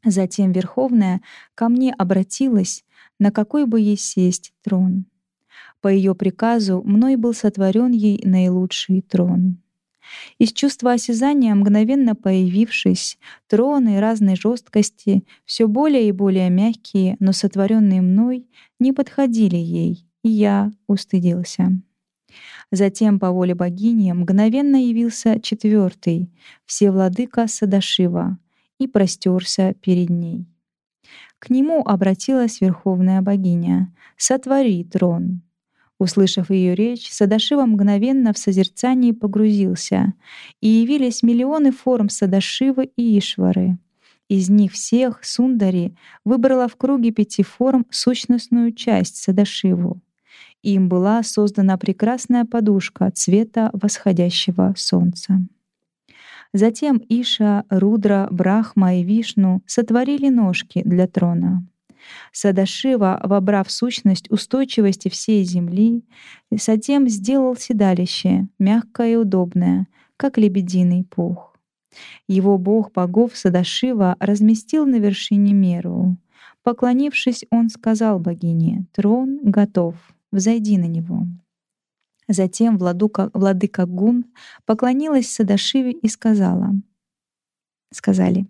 Затем 0.04 0.50
Верховная 0.50 1.20
ко 1.54 1.68
мне 1.68 1.94
обратилась, 1.94 2.84
на 3.20 3.30
какой 3.30 3.64
бы 3.64 3.80
ей 3.80 3.96
сесть 3.96 4.54
трон. 4.64 5.04
По 5.80 5.86
ее 5.86 6.16
приказу 6.16 6.82
мной 6.84 7.14
был 7.14 7.32
сотворен 7.32 7.92
ей 7.92 8.20
наилучший 8.24 9.00
трон. 9.00 9.60
Из 10.38 10.52
чувства 10.52 10.92
осязания, 10.92 11.54
мгновенно 11.54 12.14
появившись, 12.14 13.18
троны 13.48 14.00
разной 14.00 14.36
жесткости, 14.36 15.24
все 15.44 15.66
более 15.66 16.08
и 16.08 16.12
более 16.12 16.50
мягкие, 16.50 17.16
но 17.20 17.32
сотворенные 17.32 18.02
мной, 18.02 18.46
не 18.78 18.92
подходили 18.92 19.56
ей, 19.56 20.06
и 20.22 20.28
я 20.28 20.72
устыдился. 20.86 21.70
Затем, 22.70 23.20
по 23.20 23.30
воле 23.30 23.54
богини, 23.54 24.12
мгновенно 24.12 24.76
явился 24.76 25.40
четвертый, 25.40 26.30
всевладыка 26.66 27.46
Садашива, 27.46 28.38
и 28.78 28.88
простерся 28.88 29.74
перед 29.80 30.10
ней. 30.10 30.46
К 31.38 31.50
нему 31.50 31.82
обратилась 31.86 32.60
верховная 32.60 33.22
богиня 33.22 33.94
«Сотвори 34.16 34.82
трон». 34.84 35.42
Услышав 35.98 36.50
ее 36.50 36.74
речь, 36.74 37.10
Садашива 37.10 37.66
мгновенно 37.66 38.32
в 38.32 38.38
созерцании 38.38 39.12
погрузился, 39.12 40.12
и 40.60 40.68
явились 40.68 41.22
миллионы 41.22 41.70
форм 41.70 42.08
Садашивы 42.08 42.90
и 42.96 43.18
Ишвары. 43.18 43.78
Из 44.28 44.48
них 44.48 44.72
всех 44.72 45.22
Сундари 45.22 45.94
выбрала 46.24 46.66
в 46.66 46.76
круге 46.76 47.10
пяти 47.10 47.42
форм 47.42 47.86
сущностную 47.90 48.72
часть 48.72 49.16
Садашиву. 49.16 50.00
Им 50.62 50.88
была 50.88 51.22
создана 51.22 51.76
прекрасная 51.76 52.44
подушка 52.44 53.10
цвета 53.10 53.70
восходящего 53.74 54.74
солнца. 54.76 55.40
Затем 56.54 57.02
Иша, 57.08 57.64
Рудра, 57.68 58.28
Брахма 58.30 58.96
и 58.96 59.04
Вишну 59.04 59.62
сотворили 59.66 60.30
ножки 60.30 60.82
для 60.84 61.06
трона. 61.06 61.66
Садашива, 62.32 63.20
вобрав 63.22 63.70
сущность 63.70 64.30
устойчивости 64.30 65.08
всей 65.08 65.44
земли, 65.44 66.04
затем 66.50 67.08
сделал 67.08 67.56
седалище, 67.56 68.48
мягкое 68.58 69.12
и 69.12 69.16
удобное, 69.16 69.86
как 70.16 70.38
лебединый 70.38 71.04
пух. 71.04 71.54
Его 72.26 72.58
бог 72.58 72.92
богов 72.92 73.36
Садашива 73.36 74.16
разместил 74.18 74.86
на 74.86 74.96
вершине 74.96 75.52
Меру. 75.52 76.16
Поклонившись, 76.62 77.44
он 77.50 77.68
сказал 77.68 78.18
богине, 78.18 78.86
«Трон 78.92 79.38
готов, 79.42 79.94
взойди 80.32 80.78
на 80.78 80.86
него». 80.86 81.26
Затем 82.26 82.78
владука, 82.78 83.30
владыка 83.34 83.84
Гун 83.84 84.24
поклонилась 84.64 85.30
Садашиве 85.30 85.92
и 85.92 86.08
сказала, 86.08 86.72
сказали, 87.92 88.46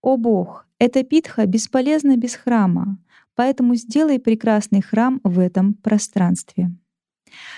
«О 0.00 0.16
Бог, 0.16 0.65
эта 0.78 1.02
питха 1.04 1.46
бесполезна 1.46 2.16
без 2.16 2.34
храма, 2.34 2.98
поэтому 3.34 3.74
сделай 3.76 4.18
прекрасный 4.18 4.82
храм 4.82 5.20
в 5.24 5.38
этом 5.38 5.74
пространстве. 5.74 6.70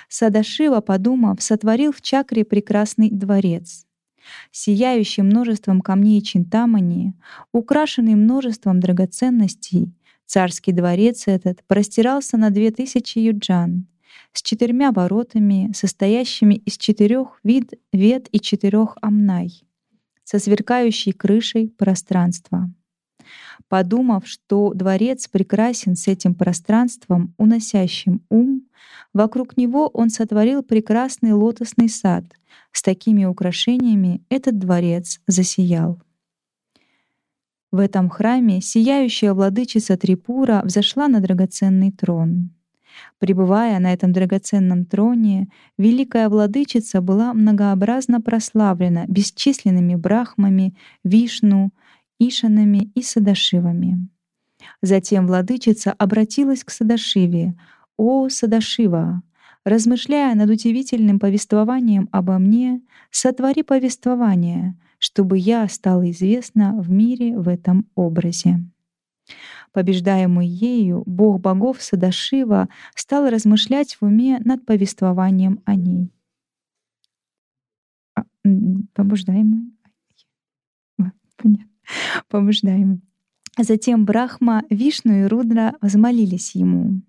Садашива, 0.08 0.80
подумав, 0.80 1.42
сотворил 1.42 1.92
в 1.92 2.00
чакре 2.00 2.44
прекрасный 2.44 3.10
дворец. 3.10 3.86
Сияющий 4.50 5.22
множеством 5.22 5.80
камней 5.80 6.20
чинтамани, 6.20 7.14
украшенный 7.52 8.14
множеством 8.14 8.80
драгоценностей, 8.80 9.94
царский 10.26 10.72
дворец 10.72 11.24
этот 11.26 11.64
простирался 11.66 12.36
на 12.36 12.50
две 12.50 12.70
тысячи 12.70 13.18
юджан, 13.18 13.86
с 14.32 14.42
четырьмя 14.42 14.92
воротами, 14.92 15.72
состоящими 15.74 16.54
из 16.54 16.76
четырех 16.76 17.40
вид, 17.42 17.74
вет 17.92 18.28
и 18.32 18.40
четырех 18.40 18.96
амнай— 19.00 19.62
со 20.24 20.38
сверкающей 20.38 21.12
крышей 21.12 21.70
пространства. 21.70 22.70
Подумав, 23.68 24.26
что 24.26 24.72
дворец 24.74 25.28
прекрасен 25.28 25.96
с 25.96 26.08
этим 26.08 26.34
пространством, 26.34 27.34
уносящим 27.36 28.22
ум, 28.30 28.62
вокруг 29.12 29.56
него 29.56 29.88
он 29.88 30.10
сотворил 30.10 30.62
прекрасный 30.62 31.32
лотосный 31.32 31.88
сад. 31.88 32.24
С 32.72 32.82
такими 32.82 33.24
украшениями 33.24 34.22
этот 34.28 34.58
дворец 34.58 35.20
засиял. 35.26 36.00
В 37.70 37.80
этом 37.80 38.08
храме 38.08 38.62
сияющая 38.62 39.34
владычица 39.34 39.98
Трипура 39.98 40.62
взошла 40.64 41.06
на 41.08 41.20
драгоценный 41.20 41.92
трон. 41.92 42.50
Пребывая 43.18 43.78
на 43.78 43.92
этом 43.92 44.12
драгоценном 44.12 44.84
троне, 44.84 45.48
великая 45.76 46.28
владычица 46.28 47.00
была 47.00 47.34
многообразно 47.34 48.20
прославлена 48.20 49.04
бесчисленными 49.06 49.94
брахмами, 49.94 50.74
вишну, 51.04 51.70
ишанами 52.18 52.90
и 52.94 53.02
садашивами. 53.02 54.08
Затем 54.82 55.26
владычица 55.26 55.92
обратилась 55.92 56.64
к 56.64 56.70
Садашиве. 56.70 57.54
«О, 57.96 58.28
Садашива! 58.28 59.22
Размышляя 59.64 60.34
над 60.34 60.50
удивительным 60.50 61.18
повествованием 61.18 62.08
обо 62.12 62.38
мне, 62.38 62.80
сотвори 63.10 63.62
повествование, 63.62 64.78
чтобы 64.98 65.36
я 65.38 65.68
стала 65.68 66.10
известна 66.10 66.74
в 66.78 66.90
мире 66.90 67.36
в 67.36 67.48
этом 67.48 67.86
образе». 67.94 68.60
Побеждаемый 69.72 70.46
ею, 70.46 71.02
бог 71.06 71.40
богов 71.40 71.82
Садашива 71.82 72.68
стал 72.94 73.28
размышлять 73.28 73.94
в 73.94 74.04
уме 74.04 74.38
над 74.40 74.64
повествованием 74.64 75.60
о 75.66 75.74
ней. 75.74 76.10
А, 78.14 78.22
побуждаемый. 78.94 79.72
Понятно. 81.36 81.68
Побуждаемый. 82.28 83.00
Затем 83.58 84.04
Брахма, 84.04 84.62
Вишну 84.70 85.24
и 85.24 85.24
Рудра 85.24 85.74
возмолились 85.80 86.54
ему. 86.54 87.00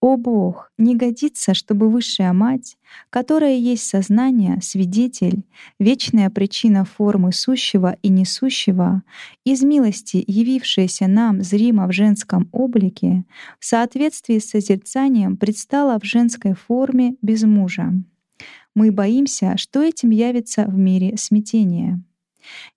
О 0.00 0.16
Бог, 0.16 0.70
не 0.76 0.94
годится, 0.94 1.54
чтобы 1.54 1.88
высшая 1.88 2.32
мать, 2.32 2.76
которая 3.08 3.56
есть 3.56 3.88
сознание, 3.88 4.60
свидетель, 4.60 5.42
вечная 5.78 6.28
причина 6.28 6.84
формы 6.84 7.32
сущего 7.32 7.96
и 8.02 8.08
несущего, 8.08 9.02
из 9.44 9.62
милости, 9.62 10.22
явившаяся 10.26 11.06
нам 11.08 11.42
зримо 11.42 11.86
в 11.88 11.92
женском 11.92 12.48
облике, 12.52 13.24
в 13.58 13.64
соответствии 13.64 14.38
с 14.38 14.50
созерцанием 14.50 15.36
предстала 15.38 15.98
в 15.98 16.04
женской 16.04 16.52
форме 16.54 17.16
без 17.22 17.44
мужа. 17.44 17.92
Мы 18.74 18.92
боимся, 18.92 19.56
что 19.56 19.82
этим 19.82 20.10
явится 20.10 20.66
в 20.66 20.76
мире 20.76 21.16
смятение. 21.16 22.02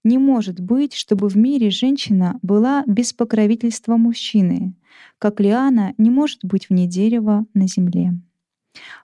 Не 0.03 0.17
может 0.17 0.60
быть, 0.60 0.93
чтобы 0.93 1.27
в 1.27 1.38
мире 1.38 1.69
женщина 1.69 2.39
была 2.41 2.84
без 2.88 3.13
покровительства 3.13 3.97
мужчины, 3.97 4.73
как 5.17 5.39
лиана 5.39 5.93
не 5.97 6.10
может 6.10 6.43
быть 6.43 6.69
вне 6.69 6.88
дерева 6.88 7.45
на 7.53 7.67
земле. 7.67 8.13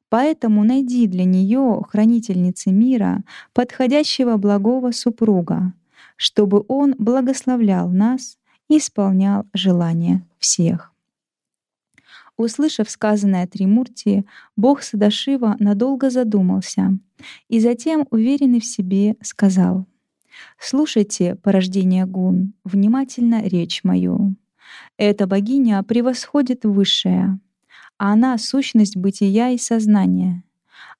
Поэтому 0.09 0.63
найди 0.63 1.07
для 1.07 1.25
нее, 1.25 1.81
хранительницы 1.89 2.71
мира, 2.71 3.23
подходящего 3.53 4.37
благого 4.37 4.91
супруга, 4.91 5.73
чтобы 6.15 6.63
он 6.67 6.95
благословлял 6.97 7.89
нас 7.89 8.37
и 8.69 8.77
исполнял 8.77 9.45
желания 9.53 10.25
всех. 10.39 10.91
Услышав 12.37 12.89
сказанное 12.89 13.47
Тримурти, 13.47 14.25
бог 14.55 14.83
Садашива 14.83 15.55
надолго 15.59 16.09
задумался 16.09 16.97
и 17.47 17.59
затем, 17.59 18.07
уверенный 18.09 18.59
в 18.59 18.65
себе, 18.65 19.15
сказал— 19.21 19.85
Слушайте, 20.59 21.35
порождение 21.35 22.05
гун, 22.05 22.53
внимательно 22.63 23.41
речь 23.43 23.83
мою. 23.83 24.35
Эта 24.97 25.27
богиня 25.27 25.81
превосходит 25.83 26.65
высшее. 26.65 27.39
Она— 27.97 28.37
сущность 28.39 28.97
бытия 28.97 29.49
и 29.49 29.57
сознания. 29.57 30.43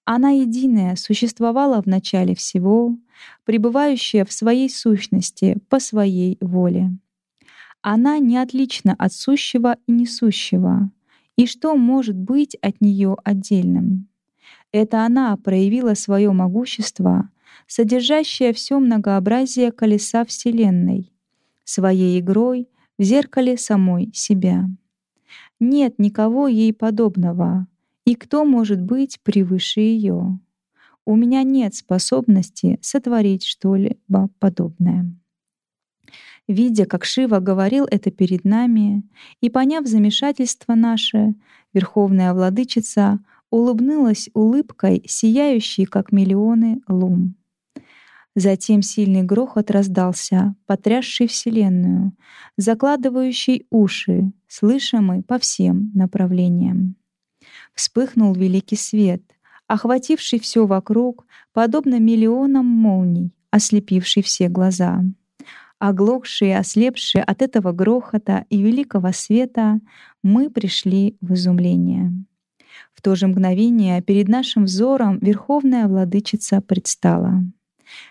Она 0.06 0.30
единая, 0.30 0.95
существовала 0.95 1.82
в 1.82 1.88
начале 1.88 2.36
всего, 2.36 2.95
пребывающая 3.43 4.24
в 4.24 4.32
своей 4.32 4.69
сущности 4.69 5.58
по 5.69 5.80
своей 5.80 6.38
воле. 6.41 6.91
Она 7.82 8.19
не 8.19 8.38
отлична 8.38 8.95
от 8.98 9.13
сущего 9.13 9.78
и 9.88 9.91
несущего. 9.91 10.91
И 11.36 11.48
что 11.48 11.76
может 11.76 12.15
быть 12.15 12.56
от 12.62 12.82
нее 12.82 13.17
отдельным? 13.24 14.08
Это 14.71 15.06
она 15.06 15.36
проявила 15.38 15.93
свое 15.93 16.32
могущество 16.32 17.30
содержащая 17.67 18.53
все 18.53 18.79
многообразие 18.79 19.71
колеса 19.71 20.25
Вселенной, 20.25 21.11
своей 21.63 22.19
игрой 22.19 22.69
в 22.97 23.03
зеркале 23.03 23.57
самой 23.57 24.11
себя. 24.13 24.65
Нет 25.59 25.99
никого 25.99 26.47
ей 26.47 26.73
подобного, 26.73 27.67
и 28.05 28.15
кто 28.15 28.45
может 28.45 28.81
быть 28.81 29.19
превыше 29.23 29.79
ее? 29.79 30.39
У 31.05 31.15
меня 31.15 31.43
нет 31.43 31.75
способности 31.75 32.79
сотворить 32.81 33.45
что-либо 33.45 34.29
подобное. 34.39 35.15
Видя, 36.47 36.85
как 36.85 37.05
Шива 37.05 37.39
говорил 37.39 37.85
это 37.89 38.11
перед 38.11 38.43
нами, 38.43 39.03
и 39.41 39.49
поняв 39.49 39.87
замешательство 39.87 40.75
наше, 40.75 41.33
Верховная 41.73 42.33
Владычица 42.33 43.19
улыбнулась 43.49 44.29
улыбкой, 44.33 45.03
сияющей, 45.07 45.85
как 45.85 46.11
миллионы 46.11 46.81
лун. 46.87 47.35
Затем 48.36 48.82
сильный 48.82 49.24
грохот 49.24 49.71
раздался, 49.71 50.56
потрясший 50.65 51.28
Вселенную, 51.28 52.12
закладывающий 52.58 53.65
уши, 53.69 54.34
слышимый 54.50 55.24
по 55.24 55.39
всем 55.39 55.91
направлениям. 55.93 56.98
Вспыхнул 57.74 58.34
великий 58.34 58.76
свет, 58.76 59.24
охвативший 59.67 60.39
все 60.39 60.67
вокруг, 60.67 61.26
подобно 61.54 61.98
миллионам 61.98 62.65
молний, 62.65 63.32
ослепивший 63.52 64.21
все 64.21 64.50
глаза. 64.50 65.02
Оглохшие 65.80 66.58
ослепшие 66.58 67.24
от 67.24 67.41
этого 67.41 67.71
грохота 67.71 68.45
и 68.50 68.62
великого 68.62 69.13
света, 69.13 69.80
мы 70.24 70.50
пришли 70.50 71.15
в 71.21 71.34
изумление. 71.34 72.12
В 72.93 73.02
то 73.02 73.15
же 73.15 73.28
мгновение 73.28 74.02
перед 74.02 74.28
нашим 74.28 74.65
взором 74.65 75.19
Верховная 75.19 75.88
Владычица 75.88 76.60
предстала 76.60 77.43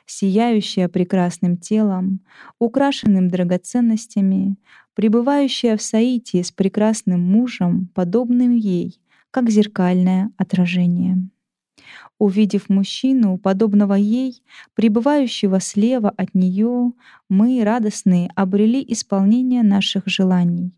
сияющая 0.07 0.89
прекрасным 0.89 1.57
телом, 1.57 2.21
украшенным 2.59 3.29
драгоценностями, 3.29 4.57
пребывающая 4.95 5.77
в 5.77 5.83
соитии 5.83 6.43
с 6.43 6.53
прекрасным 6.53 7.21
мужем, 7.21 7.91
подобным 7.95 8.53
ей, 8.55 9.01
как 9.31 9.51
зеркальное 9.51 10.31
отражение. 10.37 11.29
Увидев 12.19 12.69
мужчину, 12.69 13.39
подобного 13.39 13.95
ей, 13.95 14.43
пребывающего 14.75 15.61
слева 15.61 16.11
от 16.11 16.35
нее, 16.35 16.93
мы, 17.29 17.63
радостные, 17.65 18.31
обрели 18.37 18.85
исполнение 18.87 19.63
наших 19.63 20.05
желаний. 20.07 20.73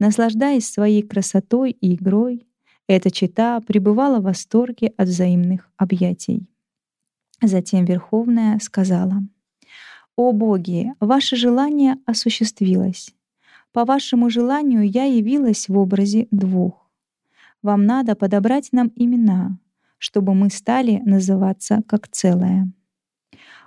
Наслаждаясь 0.00 0.68
своей 0.68 1.02
красотой 1.02 1.72
и 1.72 1.94
игрой, 1.94 2.46
эта 2.86 3.10
чита 3.10 3.60
пребывала 3.60 4.20
в 4.20 4.24
восторге 4.24 4.94
от 4.96 5.08
взаимных 5.08 5.70
объятий. 5.76 6.48
Затем 7.42 7.84
Верховная 7.84 8.58
сказала, 8.58 9.22
«О 10.16 10.32
боги, 10.32 10.92
ваше 10.98 11.36
желание 11.36 11.98
осуществилось. 12.04 13.14
По 13.72 13.84
вашему 13.84 14.28
желанию 14.28 14.88
я 14.88 15.04
явилась 15.04 15.68
в 15.68 15.78
образе 15.78 16.26
двух. 16.32 16.90
Вам 17.62 17.86
надо 17.86 18.16
подобрать 18.16 18.70
нам 18.72 18.90
имена, 18.96 19.58
чтобы 19.98 20.34
мы 20.34 20.50
стали 20.50 21.00
называться 21.04 21.82
как 21.86 22.08
целое». 22.08 22.72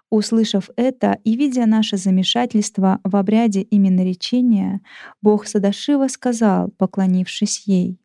Услышав 0.09 0.69
это 0.75 1.17
и 1.23 1.37
видя 1.37 1.65
наше 1.65 1.95
замешательство 1.95 2.99
в 3.05 3.15
обряде 3.15 3.65
именоречения, 3.71 4.81
бог 5.21 5.47
Садашива 5.47 6.09
сказал, 6.09 6.67
поклонившись 6.71 7.65
ей, 7.65 7.97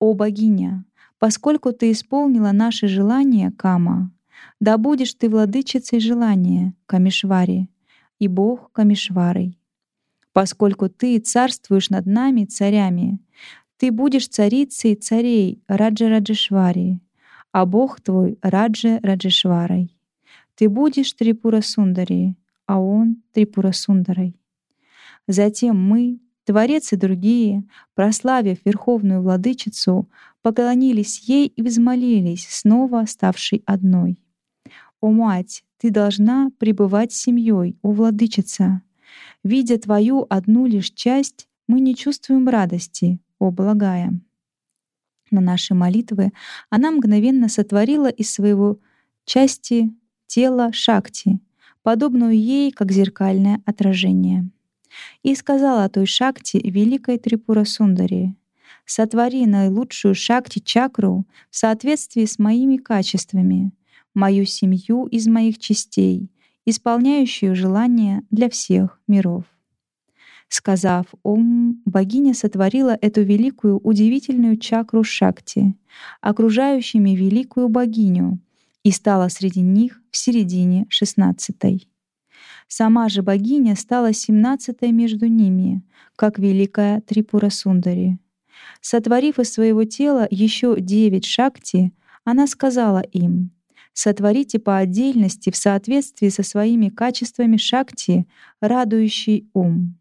«О 0.00 0.14
богиня, 0.14 0.84
поскольку 1.20 1.70
ты 1.70 1.92
исполнила 1.92 2.50
наше 2.50 2.88
желание, 2.88 3.52
Кама, 3.52 4.10
да 4.60 4.78
будешь 4.78 5.14
ты 5.14 5.28
владычицей 5.28 6.00
желания, 6.00 6.74
Камишвари, 6.86 7.68
и 8.18 8.28
Бог 8.28 8.72
Камишварой. 8.72 9.58
Поскольку 10.32 10.88
ты 10.88 11.18
царствуешь 11.18 11.90
над 11.90 12.06
нами, 12.06 12.44
царями, 12.44 13.20
ты 13.76 13.92
будешь 13.92 14.28
царицей 14.28 14.94
царей 14.94 15.62
Раджа 15.68 16.08
Раджешвари, 16.08 17.00
а 17.52 17.64
Бог 17.64 18.00
твой 18.00 18.38
Раджа 18.42 18.98
Раджешварой. 19.02 19.96
Ты 20.56 20.68
будешь 20.68 21.12
Трипура 21.12 21.60
Сундари, 21.60 22.36
а 22.66 22.80
он 22.80 23.22
Трипура 23.32 23.72
Сундарой. 23.72 24.36
Затем 25.28 25.80
мы, 25.80 26.20
Творец 26.44 26.92
и 26.92 26.96
другие, 26.96 27.64
прославив 27.94 28.58
Верховную 28.64 29.22
Владычицу, 29.22 30.08
поклонились 30.42 31.20
ей 31.28 31.46
и 31.46 31.62
взмолились, 31.62 32.48
снова 32.48 33.04
ставшей 33.06 33.62
одной. 33.66 34.18
«О 35.00 35.10
мать, 35.10 35.64
ты 35.78 35.90
должна 35.90 36.50
пребывать 36.58 37.12
с 37.12 37.20
семьей, 37.22 37.76
о 37.82 37.92
владычица! 37.92 38.82
Видя 39.44 39.78
твою 39.78 40.26
одну 40.28 40.66
лишь 40.66 40.90
часть, 40.90 41.48
мы 41.68 41.80
не 41.80 41.94
чувствуем 41.94 42.48
радости, 42.48 43.20
о 43.38 43.50
благая!» 43.50 44.20
На 45.30 45.40
наши 45.40 45.74
молитвы 45.74 46.32
она 46.70 46.90
мгновенно 46.90 47.48
сотворила 47.48 48.08
из 48.08 48.32
своего 48.32 48.78
части 49.24 49.92
тела 50.26 50.72
Шакти, 50.72 51.38
подобную 51.82 52.36
ей, 52.36 52.72
как 52.72 52.90
зеркальное 52.90 53.60
отражение. 53.66 54.48
И 55.22 55.34
сказала 55.34 55.88
той 55.88 56.06
Шакти 56.06 56.56
великой 56.56 57.18
Трипура 57.18 57.64
Сундари, 57.64 58.34
«Сотвори 58.84 59.46
наилучшую 59.46 60.14
Шакти-чакру 60.14 61.26
в 61.50 61.56
соответствии 61.56 62.24
с 62.24 62.38
моими 62.38 62.78
качествами, 62.78 63.70
мою 64.18 64.44
семью 64.44 65.06
из 65.06 65.28
моих 65.28 65.58
частей, 65.58 66.30
исполняющую 66.66 67.54
желания 67.54 68.24
для 68.30 68.50
всех 68.50 69.00
миров». 69.06 69.44
Сказав 70.48 71.06
«Ом», 71.22 71.82
богиня 71.84 72.34
сотворила 72.34 72.96
эту 73.00 73.22
великую 73.22 73.78
удивительную 73.78 74.56
чакру 74.56 75.04
Шакти, 75.04 75.76
окружающими 76.20 77.10
великую 77.10 77.68
богиню, 77.68 78.40
и 78.82 78.90
стала 78.90 79.28
среди 79.28 79.60
них 79.60 80.00
в 80.10 80.16
середине 80.16 80.86
шестнадцатой. 80.88 81.88
Сама 82.66 83.08
же 83.08 83.22
богиня 83.22 83.76
стала 83.76 84.12
семнадцатой 84.12 84.92
между 84.92 85.26
ними, 85.26 85.82
как 86.16 86.38
великая 86.38 87.02
Трипура 87.02 87.50
Сундари. 87.50 88.18
Сотворив 88.80 89.38
из 89.38 89.52
своего 89.52 89.84
тела 89.84 90.26
еще 90.30 90.80
девять 90.80 91.24
шакти, 91.24 91.92
она 92.24 92.46
сказала 92.46 93.00
им, 93.00 93.50
«Сотворите 93.92 94.58
по 94.58 94.78
отдельности 94.78 95.50
в 95.50 95.56
соответствии 95.56 96.28
со 96.28 96.42
своими 96.42 96.88
качествами 96.88 97.56
шакти, 97.56 98.26
радующий 98.60 99.48
ум». 99.54 99.98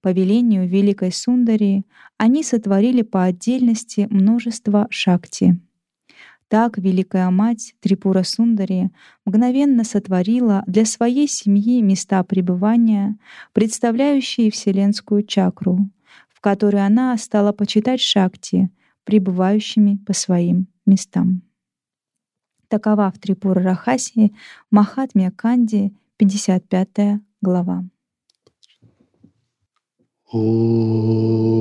По 0.00 0.12
велению 0.12 0.68
Великой 0.68 1.12
Сундари 1.12 1.84
они 2.18 2.42
сотворили 2.42 3.02
по 3.02 3.24
отдельности 3.24 4.06
множество 4.10 4.86
шакти. 4.90 5.58
Так 6.48 6.78
Великая 6.78 7.30
Мать 7.30 7.74
Трипура 7.80 8.22
Сундари 8.22 8.90
мгновенно 9.24 9.82
сотворила 9.82 10.62
для 10.66 10.84
своей 10.84 11.26
семьи 11.26 11.80
места 11.80 12.22
пребывания, 12.22 13.16
представляющие 13.52 14.50
Вселенскую 14.50 15.24
чакру, 15.24 15.88
в 16.28 16.40
которой 16.40 16.84
она 16.84 17.16
стала 17.16 17.52
почитать 17.52 18.00
шакти, 18.00 18.70
пребывающими 19.04 19.96
по 20.06 20.12
своим 20.12 20.68
местам. 20.86 21.42
Такова 22.74 23.10
в 23.10 23.18
Трипура 23.20 23.62
Рахаси, 23.62 24.32
Махатмия 24.72 25.30
Канди, 25.30 25.92
55 26.16 27.20
глава. 27.40 27.84
Om 30.32 31.54